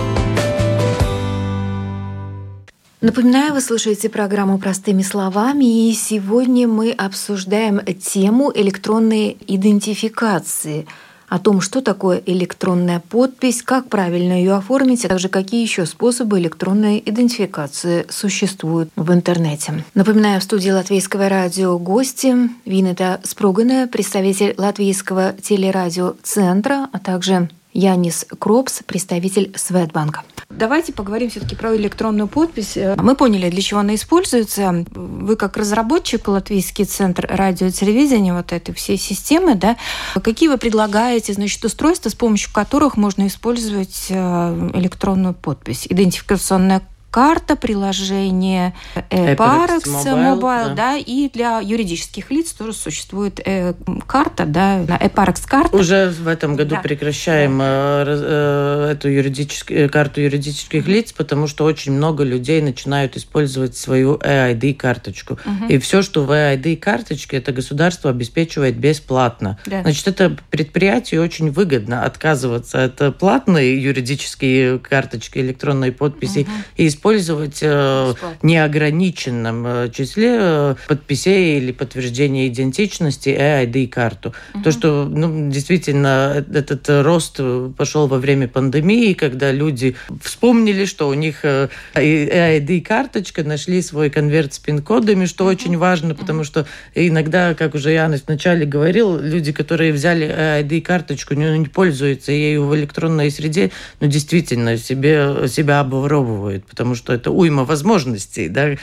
Напоминаю, 3.05 3.53
вы 3.53 3.61
слушаете 3.61 4.09
программу 4.09 4.57
«Простыми 4.57 5.03
словами», 5.03 5.91
и 5.91 5.93
сегодня 5.93 6.67
мы 6.67 6.91
обсуждаем 6.91 7.81
тему 8.01 8.51
электронной 8.55 9.37
идентификации– 9.47 10.87
о 11.29 11.39
том, 11.39 11.61
что 11.61 11.81
такое 11.81 12.23
электронная 12.25 13.01
подпись, 13.01 13.63
как 13.63 13.89
правильно 13.89 14.35
ее 14.35 14.55
оформить, 14.55 15.05
а 15.05 15.09
также 15.09 15.29
какие 15.29 15.63
еще 15.63 15.85
способы 15.85 16.39
электронной 16.39 17.03
идентификации 17.05 18.07
существуют 18.09 18.91
в 18.95 19.13
интернете. 19.13 19.85
Напоминаю, 19.95 20.41
в 20.41 20.45
студии 20.45 20.71
Латвийского 20.71 21.29
радио 21.29 21.79
гости 21.79 22.35
Винета 22.65 23.21
Спругана, 23.25 23.89
представитель 23.91 24.55
Латвийского 24.57 25.33
телерадиоцентра, 25.43 26.89
а 26.93 26.99
также 26.99 27.49
Янис 27.75 28.25
Кропс, 28.39 28.83
представитель 28.87 29.53
Светбанка. 29.57 30.23
Давайте 30.49 30.93
поговорим 30.93 31.29
все-таки 31.31 31.57
про 31.57 31.77
электронную 31.77 32.29
подпись. 32.29 32.79
Мы 32.97 33.17
поняли, 33.17 33.51
для 33.51 33.61
чего 33.61 33.81
она 33.81 33.97
используется. 33.97 34.85
Вы 34.95 35.35
как 35.35 35.57
разработчик 35.57 36.29
Латвийский 36.29 36.85
центр 36.85 37.27
радио 37.29 37.67
и 37.67 37.73
телевидения 37.73 38.33
вот 38.33 38.53
этой 38.53 38.73
всей 38.73 38.97
системы, 38.97 39.57
да, 39.57 39.77
какие 40.23 40.49
вы 40.49 40.57
предлагаете, 40.57 41.33
значит, 41.33 41.65
устройства, 41.65 42.11
с 42.11 42.15
помощью 42.15 42.53
которых 42.53 42.97
можно 42.97 43.27
использовать 43.27 44.07
э, 44.11 44.71
электронную 44.75 45.35
подпись? 45.35 45.87
Идентификационная 45.91 46.83
карта, 47.15 47.55
приложение 47.55 48.75
э, 49.09 49.37
Parex 49.37 49.85
Mobile, 49.87 50.35
Mobile 50.35 50.69
да. 50.71 50.75
да, 50.75 50.97
и 50.97 51.31
для 51.33 51.61
юридических 51.61 52.33
лиц 52.33 52.51
тоже 52.51 52.73
существует 52.73 53.39
э, 53.45 53.75
карта, 54.05 54.47
да, 54.47 54.81
e-Parex 54.81 55.47
карта. 55.47 55.77
Уже 55.77 56.09
в 56.11 56.27
этом 56.27 56.57
году 56.57 56.75
да. 56.75 56.81
прекращаем 56.81 57.59
да. 57.59 58.03
Э, 58.05 58.91
эту 58.95 59.09
юридическую 59.09 59.89
карту 59.91 60.23
юридических 60.23 60.89
лиц, 60.89 61.13
потому 61.13 61.47
что 61.47 61.65
очень 61.65 61.93
много 61.93 62.25
людей 62.25 62.61
начинают 62.61 63.17
использовать 63.17 63.77
свою 63.77 64.17
EID 64.17 64.75
карточку. 64.75 65.35
Угу. 65.35 65.67
И 65.69 65.79
все, 65.79 66.03
что 66.03 66.25
в 66.25 66.33
EID 66.33 66.79
карточке, 66.79 67.37
это 67.37 67.53
государство 67.53 68.11
обеспечивает 68.11 68.77
бесплатно. 68.77 69.57
Да. 69.67 69.83
Значит, 69.83 70.09
это 70.09 70.37
предприятию 70.51 71.23
очень 71.23 71.53
выгодно 71.53 72.03
отказываться 72.03 72.83
от 72.83 73.19
платной 73.19 73.79
юридические 73.79 74.81
карточки 74.81 75.39
электронной 75.39 75.93
подписи 75.93 76.41
угу. 76.41 76.51
и 76.77 76.89
использовать 76.89 77.04
использовать 77.05 77.59
э, 77.61 77.69
в 77.69 78.17
неограниченном 78.43 79.67
э, 79.67 79.91
числе 79.91 80.39
э, 80.41 80.75
подписей 80.89 81.59
или 81.59 81.71
подтверждения 81.71 82.49
идентичности 82.49 83.29
EID-карту. 83.29 84.33
Угу. 84.55 84.63
То, 84.63 84.73
что 84.73 85.05
ну, 85.05 85.51
действительно 85.51 86.43
этот 86.53 86.89
рост 86.89 87.41
пошел 87.77 88.07
во 88.07 88.17
время 88.17 88.49
пандемии, 88.49 89.13
когда 89.13 89.53
люди 89.53 89.97
вспомнили, 90.23 90.87
что 90.87 91.09
у 91.09 91.15
них 91.15 91.45
EID-карточка, 91.45 93.45
нашли 93.45 93.83
свой 93.83 94.09
конверт 94.09 94.55
с 94.55 94.59
пин-кодами, 94.59 95.27
что 95.27 95.45
угу. 95.45 95.51
очень 95.51 95.77
важно, 95.77 96.15
потому 96.15 96.39
угу. 96.39 96.47
что 96.47 96.67
иногда, 96.95 97.53
как 97.53 97.75
уже 97.75 97.93
Яна 97.93 98.17
вначале 98.27 98.65
говорил, 98.65 99.19
люди, 99.19 99.53
которые 99.53 99.93
взяли 99.93 100.27
EID-карточку, 100.27 101.35
не, 101.35 101.59
не 101.59 101.67
пользуются 101.67 102.33
ею 102.33 102.65
в 102.65 102.75
электронной 102.75 103.31
среде, 103.31 103.73
но 104.01 104.07
действительно 104.07 104.79
себе, 104.79 105.49
себя 105.49 105.81
обворовывают, 105.81 106.65
потому 106.65 106.94
потому 106.95 106.97
что 106.97 107.13
это 107.13 107.31
уйма 107.31 107.65
возможностей, 107.65 108.49
да, 108.49 108.77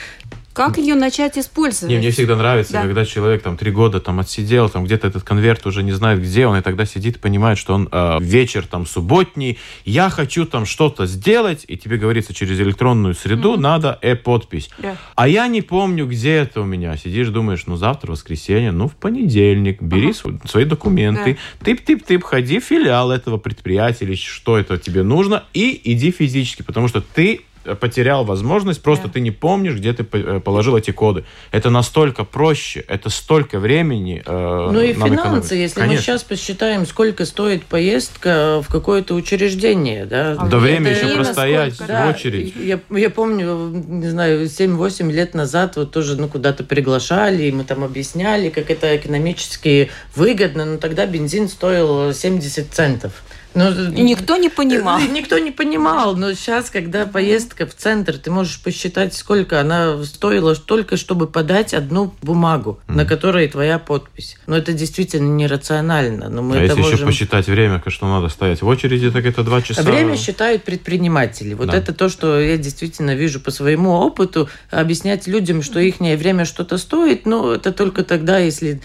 как 0.52 0.76
ее 0.76 0.94
начать 0.94 1.38
использовать? 1.38 1.90
Не, 1.90 1.98
мне 1.98 2.10
всегда 2.10 2.36
нравится, 2.36 2.74
да. 2.74 2.82
когда 2.82 3.06
человек 3.06 3.42
там 3.42 3.56
три 3.56 3.70
года 3.70 4.00
там 4.00 4.20
отсидел, 4.20 4.68
там 4.68 4.84
где-то 4.84 5.06
этот 5.06 5.22
конверт 5.22 5.66
уже 5.66 5.82
не 5.82 5.92
знает 5.92 6.20
где 6.20 6.46
он, 6.46 6.58
и 6.58 6.60
тогда 6.60 6.84
сидит 6.84 7.16
и 7.16 7.18
понимает, 7.18 7.56
что 7.56 7.72
он 7.72 7.88
э, 7.90 8.18
вечер 8.20 8.66
там 8.66 8.86
субботний, 8.86 9.58
я 9.86 10.10
хочу 10.10 10.44
там 10.44 10.66
что-то 10.66 11.06
сделать, 11.06 11.64
и 11.68 11.78
тебе 11.78 11.96
говорится 11.96 12.34
через 12.34 12.60
электронную 12.60 13.14
среду 13.14 13.54
mm-hmm. 13.54 13.60
надо 13.60 13.98
э-подпись. 14.02 14.68
Yeah. 14.78 14.96
А 15.14 15.26
я 15.26 15.48
не 15.48 15.62
помню, 15.62 16.06
где 16.06 16.34
это 16.34 16.60
у 16.60 16.64
меня. 16.64 16.98
Сидишь, 16.98 17.28
думаешь, 17.28 17.64
ну 17.66 17.76
завтра 17.76 18.12
воскресенье, 18.12 18.72
ну 18.72 18.88
в 18.88 18.94
понедельник, 18.94 19.80
бери 19.80 20.10
uh-huh. 20.10 20.46
свои 20.46 20.66
документы, 20.66 21.30
yeah. 21.30 21.64
тып-тып-тып, 21.64 22.22
ходи 22.22 22.60
в 22.60 22.64
филиал 22.64 23.10
этого 23.10 23.38
предприятия 23.38 24.04
или 24.04 24.16
что 24.16 24.58
это 24.58 24.76
тебе 24.76 25.02
нужно, 25.02 25.44
и 25.54 25.80
иди 25.84 26.10
физически, 26.10 26.62
потому 26.62 26.88
что 26.88 27.00
ты 27.00 27.40
потерял 27.80 28.24
возможность, 28.24 28.82
просто 28.82 29.06
да. 29.06 29.14
ты 29.14 29.20
не 29.20 29.30
помнишь, 29.30 29.74
где 29.74 29.92
ты 29.92 30.06
э, 30.12 30.40
положил 30.40 30.76
эти 30.76 30.90
коды. 30.90 31.24
Это 31.50 31.70
настолько 31.70 32.24
проще, 32.24 32.84
это 32.88 33.10
столько 33.10 33.58
времени. 33.58 34.22
Э, 34.24 34.70
ну 34.72 34.80
и 34.80 34.92
финансы, 34.92 35.14
экономить. 35.14 35.50
если 35.50 35.80
Конечно. 35.80 35.96
мы 35.96 36.02
сейчас 36.02 36.22
посчитаем, 36.22 36.86
сколько 36.86 37.24
стоит 37.24 37.64
поездка 37.64 38.62
в 38.62 38.70
какое-то 38.70 39.14
учреждение, 39.14 40.06
да. 40.06 40.36
А 40.38 40.46
да 40.46 40.58
время 40.58 40.90
еще 40.90 41.14
простоять 41.14 41.74
сколько, 41.74 42.06
в 42.06 42.08
очередь. 42.10 42.54
Я, 42.56 42.80
я 42.90 43.10
помню, 43.10 43.68
не 43.86 44.08
знаю, 44.08 44.44
7-8 44.46 45.10
лет 45.10 45.34
назад 45.34 45.76
вот 45.76 45.92
тоже 45.92 46.16
ну, 46.16 46.28
куда-то 46.28 46.64
приглашали, 46.64 47.44
и 47.44 47.52
мы 47.52 47.64
там 47.64 47.84
объясняли, 47.84 48.48
как 48.50 48.70
это 48.70 48.96
экономически 48.96 49.90
выгодно, 50.14 50.64
но 50.64 50.76
тогда 50.78 51.06
бензин 51.06 51.48
стоил 51.48 52.12
70 52.12 52.72
центов. 52.72 53.12
Но, 53.54 53.70
ну, 53.70 53.90
никто 53.90 54.36
не 54.36 54.48
понимал. 54.48 54.98
Никто 55.12 55.38
не 55.38 55.50
понимал, 55.50 56.16
но 56.16 56.32
сейчас, 56.34 56.70
когда 56.70 57.06
поездка 57.06 57.66
в 57.66 57.74
центр, 57.74 58.18
ты 58.18 58.30
можешь 58.30 58.60
посчитать, 58.62 59.14
сколько 59.14 59.60
она 59.60 60.02
стоила 60.04 60.54
только, 60.54 60.96
чтобы 60.96 61.26
подать 61.26 61.74
одну 61.74 62.14
бумагу, 62.22 62.80
mm. 62.86 62.94
на 62.94 63.04
которой 63.04 63.48
твоя 63.48 63.78
подпись. 63.78 64.36
Но 64.46 64.56
это 64.56 64.72
действительно 64.72 65.28
нерационально. 65.34 66.28
Но 66.28 66.42
мы 66.42 66.58
а 66.58 66.62
если 66.62 66.80
можем... 66.80 66.94
еще 66.94 67.06
посчитать 67.06 67.46
время, 67.46 67.82
что 67.86 68.06
надо 68.06 68.28
стоять 68.28 68.62
в 68.62 68.66
очереди, 68.66 69.10
так 69.10 69.24
это 69.26 69.42
два 69.42 69.60
часа. 69.62 69.82
Время 69.82 70.16
считают 70.16 70.64
предприниматели. 70.64 71.54
Вот 71.54 71.70
да. 71.70 71.76
это 71.76 71.92
то, 71.92 72.08
что 72.08 72.40
я 72.40 72.56
действительно 72.56 73.14
вижу 73.14 73.40
по 73.40 73.50
своему 73.50 73.90
опыту. 73.92 74.48
Объяснять 74.70 75.26
людям, 75.26 75.62
что 75.62 75.78
их 75.78 76.00
время 76.00 76.44
что-то 76.44 76.78
стоит, 76.78 77.26
ну, 77.26 77.52
это 77.52 77.72
только 77.72 78.02
тогда, 78.02 78.38
если 78.38 78.80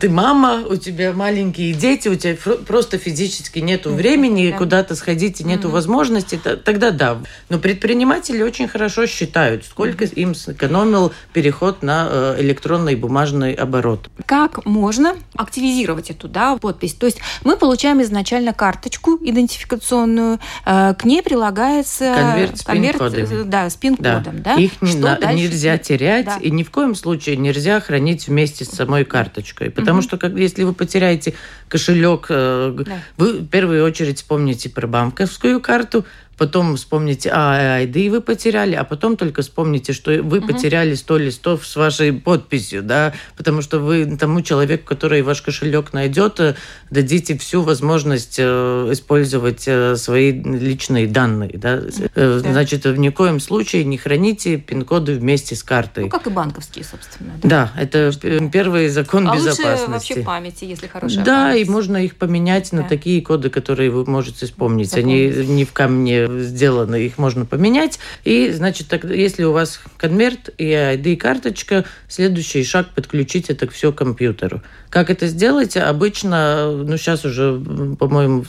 ты 0.00 0.08
мама, 0.08 0.64
у 0.68 0.76
тебя 0.76 1.12
маленькие 1.12 1.74
дети, 1.74 2.08
у 2.08 2.14
тебя 2.14 2.36
просто 2.66 2.98
физически 2.98 3.58
нету 3.58 3.92
времени 3.92 4.50
да. 4.50 4.56
куда-то 4.56 4.94
сходить 4.96 5.40
и 5.40 5.44
нету 5.44 5.68
mm-hmm. 5.68 5.72
возможности, 5.72 6.40
тогда 6.64 6.90
да. 6.90 7.18
Но 7.48 7.58
предприниматели 7.58 8.42
очень 8.42 8.68
хорошо 8.68 9.06
считают, 9.06 9.64
сколько 9.64 10.04
mm-hmm. 10.04 10.14
им 10.14 10.34
сэкономил 10.34 11.12
переход 11.32 11.82
на 11.82 12.08
э, 12.10 12.36
электронный 12.40 12.96
бумажный 12.96 13.52
оборот. 13.52 14.08
Как 14.24 14.64
можно 14.64 15.14
активизировать 15.36 16.10
эту 16.10 16.28
да, 16.28 16.56
подпись? 16.56 16.94
То 16.94 17.06
есть 17.06 17.18
мы 17.44 17.56
получаем 17.56 18.00
изначально 18.02 18.54
карточку 18.54 19.18
идентификационную, 19.20 20.40
э, 20.64 20.94
к 20.94 21.04
ней 21.04 21.22
прилагается 21.22 22.14
конверт 22.16 22.58
с 22.58 22.64
пин-кодом. 22.64 23.40
Э, 23.40 23.44
да, 23.44 23.70
с 23.70 23.76
пин-кодом. 23.76 24.42
Да. 24.42 24.54
Да? 24.54 24.54
Их 24.54 24.80
не, 24.80 24.94
на, 24.94 25.18
нельзя 25.32 25.76
терять 25.76 26.26
да. 26.26 26.38
и 26.40 26.50
ни 26.50 26.62
в 26.62 26.70
коем 26.70 26.94
случае 26.94 27.36
нельзя 27.36 27.80
хранить 27.80 28.28
вместе 28.28 28.64
с 28.64 28.68
самой 28.68 29.04
карточкой. 29.04 29.65
Потому 29.70 30.00
mm-hmm. 30.00 30.02
что 30.02 30.18
как, 30.18 30.34
если 30.34 30.64
вы 30.64 30.72
потеряете 30.72 31.34
кошелек, 31.68 32.26
да. 32.28 32.74
вы 33.16 33.40
в 33.40 33.48
первую 33.48 33.84
очередь 33.84 34.18
вспомните 34.18 34.68
про 34.70 34.86
банковскую 34.86 35.60
карту, 35.60 36.04
потом 36.36 36.76
вспомните, 36.76 37.30
а, 37.32 37.82
ID 37.82 38.10
вы 38.10 38.20
потеряли, 38.20 38.74
а 38.74 38.84
потом 38.84 39.16
только 39.16 39.42
вспомните, 39.42 39.92
что 39.92 40.10
вы 40.22 40.38
угу. 40.38 40.48
потеряли 40.48 40.94
100 40.94 41.18
листов 41.18 41.66
с 41.66 41.76
вашей 41.76 42.12
подписью, 42.12 42.82
да, 42.82 43.14
потому 43.36 43.62
что 43.62 43.78
вы 43.78 44.16
тому 44.16 44.42
человеку, 44.42 44.84
который 44.86 45.22
ваш 45.22 45.42
кошелек 45.42 45.92
найдет, 45.92 46.40
э, 46.40 46.54
дадите 46.90 47.38
всю 47.38 47.62
возможность 47.62 48.36
э, 48.38 48.88
использовать 48.92 49.64
э, 49.66 49.96
свои 49.96 50.32
личные 50.32 51.06
данные, 51.06 51.52
да. 51.54 51.82
да. 52.14 52.38
Значит, 52.38 52.84
в 52.84 52.96
ни 52.96 53.08
коем 53.08 53.40
случае 53.40 53.84
не 53.84 53.96
храните 53.96 54.58
пин-коды 54.58 55.14
вместе 55.14 55.56
с 55.56 55.62
картой. 55.62 56.04
Ну, 56.04 56.10
как 56.10 56.26
и 56.26 56.30
банковские, 56.30 56.84
собственно. 56.84 57.32
Да, 57.42 57.72
да 57.74 57.82
это 57.82 58.12
первый 58.52 58.88
закон 58.88 59.28
а 59.28 59.34
безопасности. 59.34 59.66
Лучше 59.66 59.90
вообще 59.90 60.16
памяти, 60.22 60.64
если 60.64 60.86
хорошая 60.86 61.24
Да, 61.24 61.48
память. 61.48 61.66
и 61.66 61.70
можно 61.70 61.96
их 62.04 62.16
поменять 62.16 62.70
да. 62.72 62.78
на 62.78 62.82
такие 62.84 63.22
коды, 63.22 63.48
которые 63.48 63.90
вы 63.90 64.04
можете 64.04 64.46
вспомнить. 64.46 64.90
Запомнить. 64.90 65.36
Они 65.36 65.46
не 65.46 65.64
в 65.64 65.72
камне 65.72 66.25
сделаны, 66.28 67.06
их 67.06 67.18
можно 67.18 67.44
поменять. 67.44 67.98
И, 68.24 68.50
значит, 68.50 68.88
так, 68.88 69.04
если 69.04 69.44
у 69.44 69.52
вас 69.52 69.80
конверт 69.96 70.50
и 70.58 70.70
ID-карточка, 70.70 71.84
следующий 72.08 72.64
шаг 72.64 72.88
подключить 72.94 73.50
это 73.50 73.68
все 73.68 73.92
к 73.92 73.96
компьютеру. 73.96 74.62
Как 74.90 75.10
это 75.10 75.26
сделать? 75.26 75.76
Обычно, 75.76 76.70
ну 76.72 76.96
сейчас 76.96 77.24
уже, 77.24 77.60
по-моему, 77.98 78.44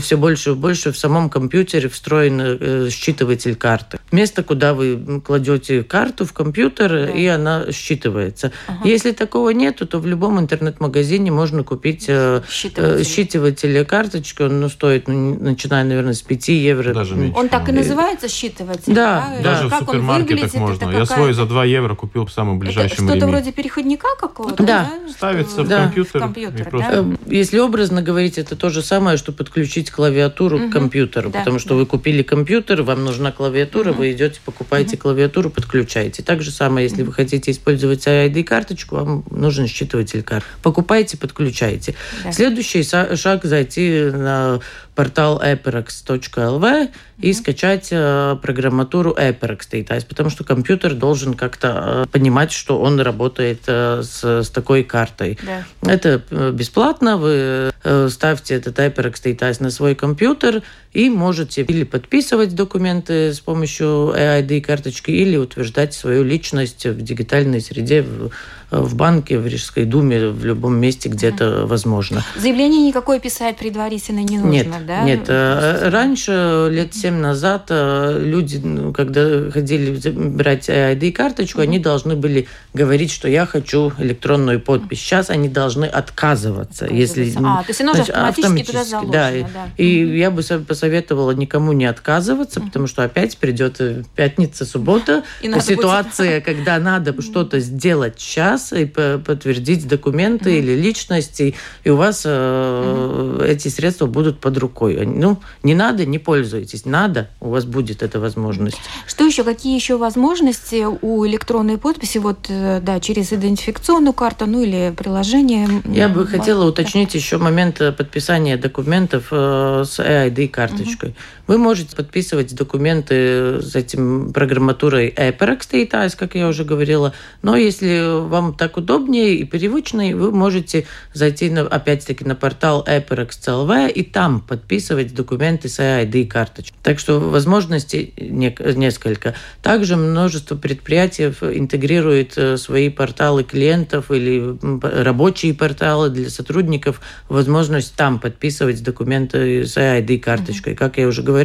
все 0.00 0.16
больше 0.16 0.50
и 0.50 0.54
больше 0.54 0.90
в 0.90 0.98
самом 0.98 1.30
компьютере 1.30 1.88
встроен 1.88 2.40
э, 2.40 2.88
считыватель 2.90 3.54
карты. 3.54 3.98
Место, 4.10 4.42
куда 4.42 4.74
вы 4.74 5.20
кладете 5.24 5.82
карту 5.82 6.24
в 6.24 6.32
компьютер, 6.32 6.90
да. 6.90 7.10
и 7.10 7.26
она 7.26 7.66
считывается. 7.68 8.52
Ага. 8.66 8.88
Если 8.88 9.12
такого 9.12 9.50
нету, 9.50 9.86
то 9.86 9.98
в 9.98 10.06
любом 10.06 10.40
интернет-магазине 10.40 11.30
можно 11.30 11.62
купить 11.62 12.06
э, 12.08 12.42
считыватель, 12.48 13.04
считыватель 13.04 13.84
карточки. 13.84 14.42
Он 14.42 14.60
ну, 14.60 14.68
стоит, 14.68 15.08
ну, 15.08 15.38
начиная, 15.38 15.84
наверное, 15.84 16.14
с 16.14 16.22
5 16.22 16.48
евро. 16.48 16.94
Даже 16.94 17.14
Он 17.34 17.48
так 17.48 17.68
и 17.68 17.72
называется 17.72 18.28
считыватель? 18.28 18.92
Да, 18.94 19.34
да. 19.36 19.42
Даже 19.42 19.68
как 19.68 19.82
в 19.82 19.86
супермаркетах 19.86 20.54
можно. 20.54 20.90
Я 20.90 21.06
свой 21.06 21.32
за 21.32 21.46
2 21.46 21.64
евро 21.64 21.94
купил 21.94 22.26
в 22.26 22.32
самом 22.32 22.58
ближайшем 22.58 23.08
Что-то 23.08 23.26
вроде 23.26 23.52
переходника 23.52 24.08
какого-то? 24.18 24.62
Да. 24.62 24.90
да? 25.06 25.12
Ставится 25.12 25.62
в 25.62 25.68
компьютер. 25.68 26.20
В 26.20 26.24
компьютер 26.24 26.70
просто... 26.70 27.02
да? 27.02 27.16
Если 27.26 27.58
образно 27.58 28.02
говорить, 28.02 28.38
это 28.38 28.56
то 28.56 28.70
же 28.70 28.82
самое, 28.82 29.16
что 29.16 29.32
подключить 29.32 29.90
клавиатуру 29.90 30.58
угу. 30.58 30.68
к 30.68 30.72
компьютеру. 30.72 31.30
Да. 31.30 31.40
Потому 31.40 31.58
что 31.58 31.70
да. 31.70 31.74
вы 31.76 31.86
купили 31.86 32.22
компьютер, 32.22 32.82
вам 32.82 33.04
нужна 33.04 33.32
клавиатура, 33.32 33.90
угу. 33.90 34.00
вы 34.00 34.12
идете, 34.12 34.40
покупаете 34.44 34.96
угу. 34.96 35.02
клавиатуру, 35.02 35.50
подключаете. 35.50 36.22
Так 36.22 36.42
же 36.42 36.50
самое, 36.50 36.86
если 36.86 37.02
угу. 37.02 37.10
вы 37.10 37.14
хотите 37.14 37.50
использовать 37.50 38.06
ID-карточку, 38.06 38.96
вам 38.96 39.24
нужен 39.30 39.66
считыватель 39.66 40.22
карт. 40.22 40.44
Покупаете, 40.62 41.16
подключаете. 41.16 41.94
Да. 42.24 42.32
Следующий 42.32 42.82
шаг 42.82 43.44
зайти 43.44 44.10
на 44.12 44.60
портал 44.94 45.40
eperex.lv 45.42 46.90
и 47.18 47.32
скачать 47.32 47.88
э, 47.90 48.36
программатуру 48.42 49.12
Eperex 49.12 49.60
Datays, 49.70 50.04
потому 50.06 50.28
что 50.28 50.44
компьютер 50.44 50.94
должен 50.94 51.34
как-то 51.34 52.04
э, 52.04 52.10
понимать, 52.10 52.52
что 52.52 52.80
он 52.80 53.00
работает 53.00 53.62
э, 53.66 54.02
с, 54.02 54.42
с 54.42 54.50
такой 54.50 54.82
картой. 54.82 55.38
Да. 55.42 55.64
Это 55.90 56.22
э, 56.30 56.50
бесплатно, 56.52 57.16
вы 57.16 57.72
э, 57.82 58.08
ставьте 58.10 58.54
этот 58.54 58.78
Eperex 58.78 59.14
Datays 59.24 59.62
на 59.62 59.70
свой 59.70 59.94
компьютер 59.94 60.62
и 60.92 61.08
можете 61.08 61.62
или 61.62 61.84
подписывать 61.84 62.54
документы 62.54 63.32
с 63.32 63.40
помощью 63.40 64.12
EID 64.14 64.60
карточки, 64.60 65.10
или 65.10 65.36
утверждать 65.36 65.94
свою 65.94 66.22
личность 66.24 66.84
в 66.84 67.00
дигитальной 67.00 67.60
среде, 67.60 68.02
в, 68.02 68.30
в 68.72 68.94
банке, 68.94 69.38
в 69.38 69.46
Рижской 69.46 69.84
думе, 69.84 70.28
в 70.28 70.44
любом 70.44 70.76
месте, 70.76 71.08
где 71.10 71.28
это 71.28 71.66
возможно. 71.66 72.24
Заявление 72.36 72.82
никакое 72.82 73.20
писать 73.20 73.58
предварительно 73.58 74.20
не 74.20 74.38
нужно, 74.38 74.50
нет, 74.50 74.86
да? 74.86 75.04
Нет, 75.04 75.24
э, 75.28 75.90
раньше, 75.90 76.68
лет 76.70 76.94
семь 76.94 77.16
назад, 77.16 77.66
э, 77.68 78.18
люди, 78.18 78.62
когда 78.94 79.50
ходили 79.50 80.10
брать 80.10 80.70
ID-карточку, 80.70 81.60
mm-hmm. 81.60 81.64
они 81.64 81.78
должны 81.78 82.16
были 82.16 82.48
говорить, 82.72 83.12
что 83.12 83.28
я 83.28 83.44
хочу 83.44 83.92
электронную 83.98 84.58
подпись. 84.60 85.00
Сейчас 85.00 85.28
они 85.28 85.48
должны 85.48 85.84
отказываться. 85.84 86.86
Если, 86.86 87.30
а, 87.44 87.62
то 87.62 87.68
есть 87.68 87.80
оно 87.82 87.92
значит, 87.92 88.14
автоматически, 88.14 88.40
автоматически 88.40 88.72
туда 88.72 88.84
заложено. 88.84 89.12
Да, 89.12 89.30
да. 89.30 89.68
И 89.76 90.02
mm-hmm. 90.02 90.16
я 90.16 90.30
бы 90.30 90.42
посоветовала 90.42 91.32
никому 91.32 91.72
не 91.72 91.84
отказываться, 91.84 92.60
mm-hmm. 92.60 92.66
потому 92.66 92.86
что 92.86 93.04
опять 93.04 93.36
придет 93.36 93.80
э, 93.80 94.04
пятница, 94.16 94.64
суббота, 94.64 95.24
и 95.42 95.60
ситуация, 95.60 96.36
будет... 96.36 96.44
когда 96.46 96.78
надо 96.78 97.20
что-то 97.20 97.60
сделать 97.60 98.14
сейчас 98.18 98.61
и 98.72 98.84
подтвердить 98.84 99.88
документы 99.88 100.50
mm-hmm. 100.50 100.58
или 100.58 100.72
личности, 100.72 101.54
и 101.84 101.90
у 101.90 101.96
вас 101.96 102.26
mm-hmm. 102.26 103.46
эти 103.46 103.68
средства 103.68 104.06
будут 104.06 104.40
под 104.40 104.58
рукой. 104.58 105.06
Ну, 105.06 105.40
не 105.62 105.74
надо, 105.74 106.04
не 106.04 106.18
пользуйтесь. 106.18 106.84
Надо, 106.84 107.30
у 107.40 107.48
вас 107.48 107.64
будет 107.64 108.02
эта 108.02 108.20
возможность. 108.20 108.78
Что 109.06 109.24
еще? 109.24 109.42
Какие 109.42 109.74
еще 109.74 109.96
возможности 109.96 110.86
у 111.00 111.26
электронной 111.26 111.78
подписи? 111.78 112.18
Вот, 112.18 112.46
э, 112.48 112.80
да, 112.82 113.00
через 113.00 113.32
идентификационную 113.32 114.12
карту, 114.12 114.46
ну 114.46 114.62
или 114.62 114.92
приложение. 114.96 115.68
Я 115.86 116.08
бы 116.08 116.26
хотела 116.26 116.64
уточнить 116.68 117.14
еще 117.14 117.38
момент 117.38 117.80
э, 117.80 117.92
подписания 117.92 118.56
документов 118.56 119.28
с 119.30 119.98
EID-карточкой. 119.98 121.10
Угу. 121.10 121.16
Вы 121.52 121.58
можете 121.58 121.94
подписывать 121.94 122.54
документы 122.54 123.60
с 123.60 123.76
этим 123.76 124.32
программатурой 124.32 125.10
Data's, 125.10 126.16
как 126.16 126.34
я 126.34 126.48
уже 126.48 126.64
говорила, 126.64 127.12
но 127.42 127.56
если 127.56 128.26
вам 128.26 128.54
так 128.54 128.78
удобнее 128.78 129.34
и 129.34 129.44
привычнее, 129.44 130.16
вы 130.16 130.32
можете 130.32 130.86
зайти, 131.12 131.50
на, 131.50 131.60
опять-таки, 131.60 132.24
на 132.24 132.34
портал 132.34 132.82
Aperex.lv 132.88 133.92
и 133.92 134.02
там 134.02 134.40
подписывать 134.40 135.14
документы 135.14 135.68
с 135.68 135.78
ID-карточкой. 135.78 136.74
Так 136.82 136.98
что 136.98 137.20
возможностей 137.20 138.14
несколько. 138.16 139.34
Также 139.60 139.96
множество 139.96 140.56
предприятий 140.56 141.24
интегрирует 141.24 142.38
э, 142.38 142.56
свои 142.56 142.88
порталы 142.88 143.44
клиентов 143.44 144.10
или 144.10 144.56
рабочие 145.02 145.52
порталы 145.52 146.08
для 146.08 146.30
сотрудников, 146.30 147.02
возможность 147.28 147.94
там 147.94 148.20
подписывать 148.20 148.82
документы 148.82 149.66
с 149.66 149.76
ID-карточкой. 149.76 150.72
Mm-hmm. 150.72 150.76
Как 150.76 150.96
я 150.96 151.06
уже 151.06 151.22
говорила, 151.22 151.41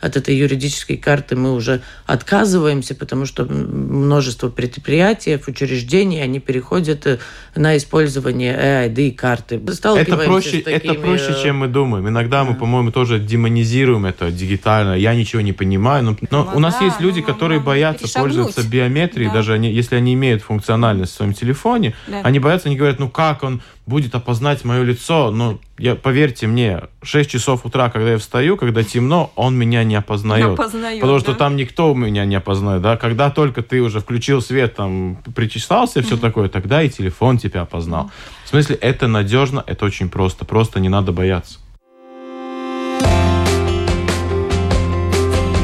от 0.00 0.16
этой 0.16 0.36
юридической 0.36 0.96
карты 0.96 1.36
мы 1.36 1.54
уже 1.54 1.80
отказываемся, 2.06 2.94
потому 2.94 3.26
что 3.26 3.44
множество 3.44 4.48
предприятий, 4.48 5.38
учреждений, 5.48 6.22
они 6.22 6.40
переходят 6.40 7.06
э, 7.06 7.18
на 7.54 7.76
использование 7.76 8.54
EID-карты. 8.54 9.60
Это 9.64 10.16
проще, 10.16 10.60
такими... 10.60 10.74
это 10.74 10.94
проще, 10.94 11.36
чем 11.42 11.58
мы 11.58 11.68
думаем. 11.68 12.08
Иногда 12.08 12.44
мы, 12.44 12.54
по-моему, 12.54 12.92
тоже 12.92 13.18
демонизируем 13.18 14.06
это 14.06 14.30
дигитально. 14.30 14.94
Я 14.94 15.14
ничего 15.14 15.42
не 15.42 15.52
понимаю. 15.52 16.04
Но, 16.04 16.16
но 16.30 16.44
ну, 16.44 16.56
у 16.56 16.58
нас 16.60 16.78
да, 16.78 16.86
есть 16.86 17.00
люди, 17.00 17.20
ну, 17.20 17.26
которые 17.26 17.60
боятся 17.60 18.08
пользоваться 18.18 18.62
биометрией, 18.62 19.28
да. 19.28 19.34
даже 19.34 19.52
они, 19.52 19.72
если 19.72 19.96
они 19.96 20.14
имеют 20.14 20.42
функциональность 20.42 21.12
в 21.12 21.16
своем 21.16 21.32
телефоне, 21.32 21.94
да. 22.06 22.20
они 22.22 22.38
боятся, 22.38 22.68
они 22.68 22.76
говорят, 22.76 22.98
ну 22.98 23.08
как 23.08 23.42
он 23.42 23.62
будет 23.88 24.14
опознать 24.14 24.64
мое 24.64 24.82
лицо, 24.82 25.30
но 25.30 25.58
я, 25.78 25.94
поверьте 25.94 26.46
мне, 26.46 26.82
6 27.02 27.30
часов 27.30 27.64
утра, 27.64 27.88
когда 27.88 28.12
я 28.12 28.18
встаю, 28.18 28.56
когда 28.56 28.82
темно, 28.84 29.32
он 29.34 29.56
меня 29.56 29.82
не 29.82 29.96
опознает. 29.96 30.58
Опознает 30.58 31.00
потому 31.00 31.18
да? 31.18 31.24
что 31.24 31.34
там 31.34 31.56
никто 31.56 31.94
меня 31.94 32.24
не 32.26 32.36
опознает. 32.36 32.82
Да? 32.82 32.96
Когда 32.96 33.30
только 33.30 33.62
ты 33.62 33.80
уже 33.80 34.00
включил 34.00 34.42
свет, 34.42 34.76
там, 34.76 35.16
причесался, 35.34 36.02
все 36.02 36.16
такое, 36.18 36.48
тогда 36.48 36.82
и 36.82 36.90
телефон 36.90 37.38
тебя 37.38 37.62
опознал. 37.62 38.10
В 38.44 38.50
смысле, 38.50 38.76
это 38.76 39.08
надежно, 39.08 39.64
это 39.66 39.86
очень 39.86 40.10
просто. 40.10 40.44
Просто 40.44 40.80
не 40.80 40.90
надо 40.90 41.12
бояться. 41.12 41.58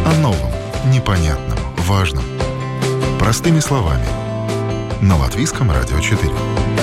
О 0.07 0.19
новом, 0.21 0.51
непонятном, 0.91 1.59
важном. 1.77 2.25
Простыми 3.19 3.61
словами. 3.61 4.07
На 5.03 5.19
Латвийском 5.19 5.71
радио 5.71 6.01
4. 6.01 6.74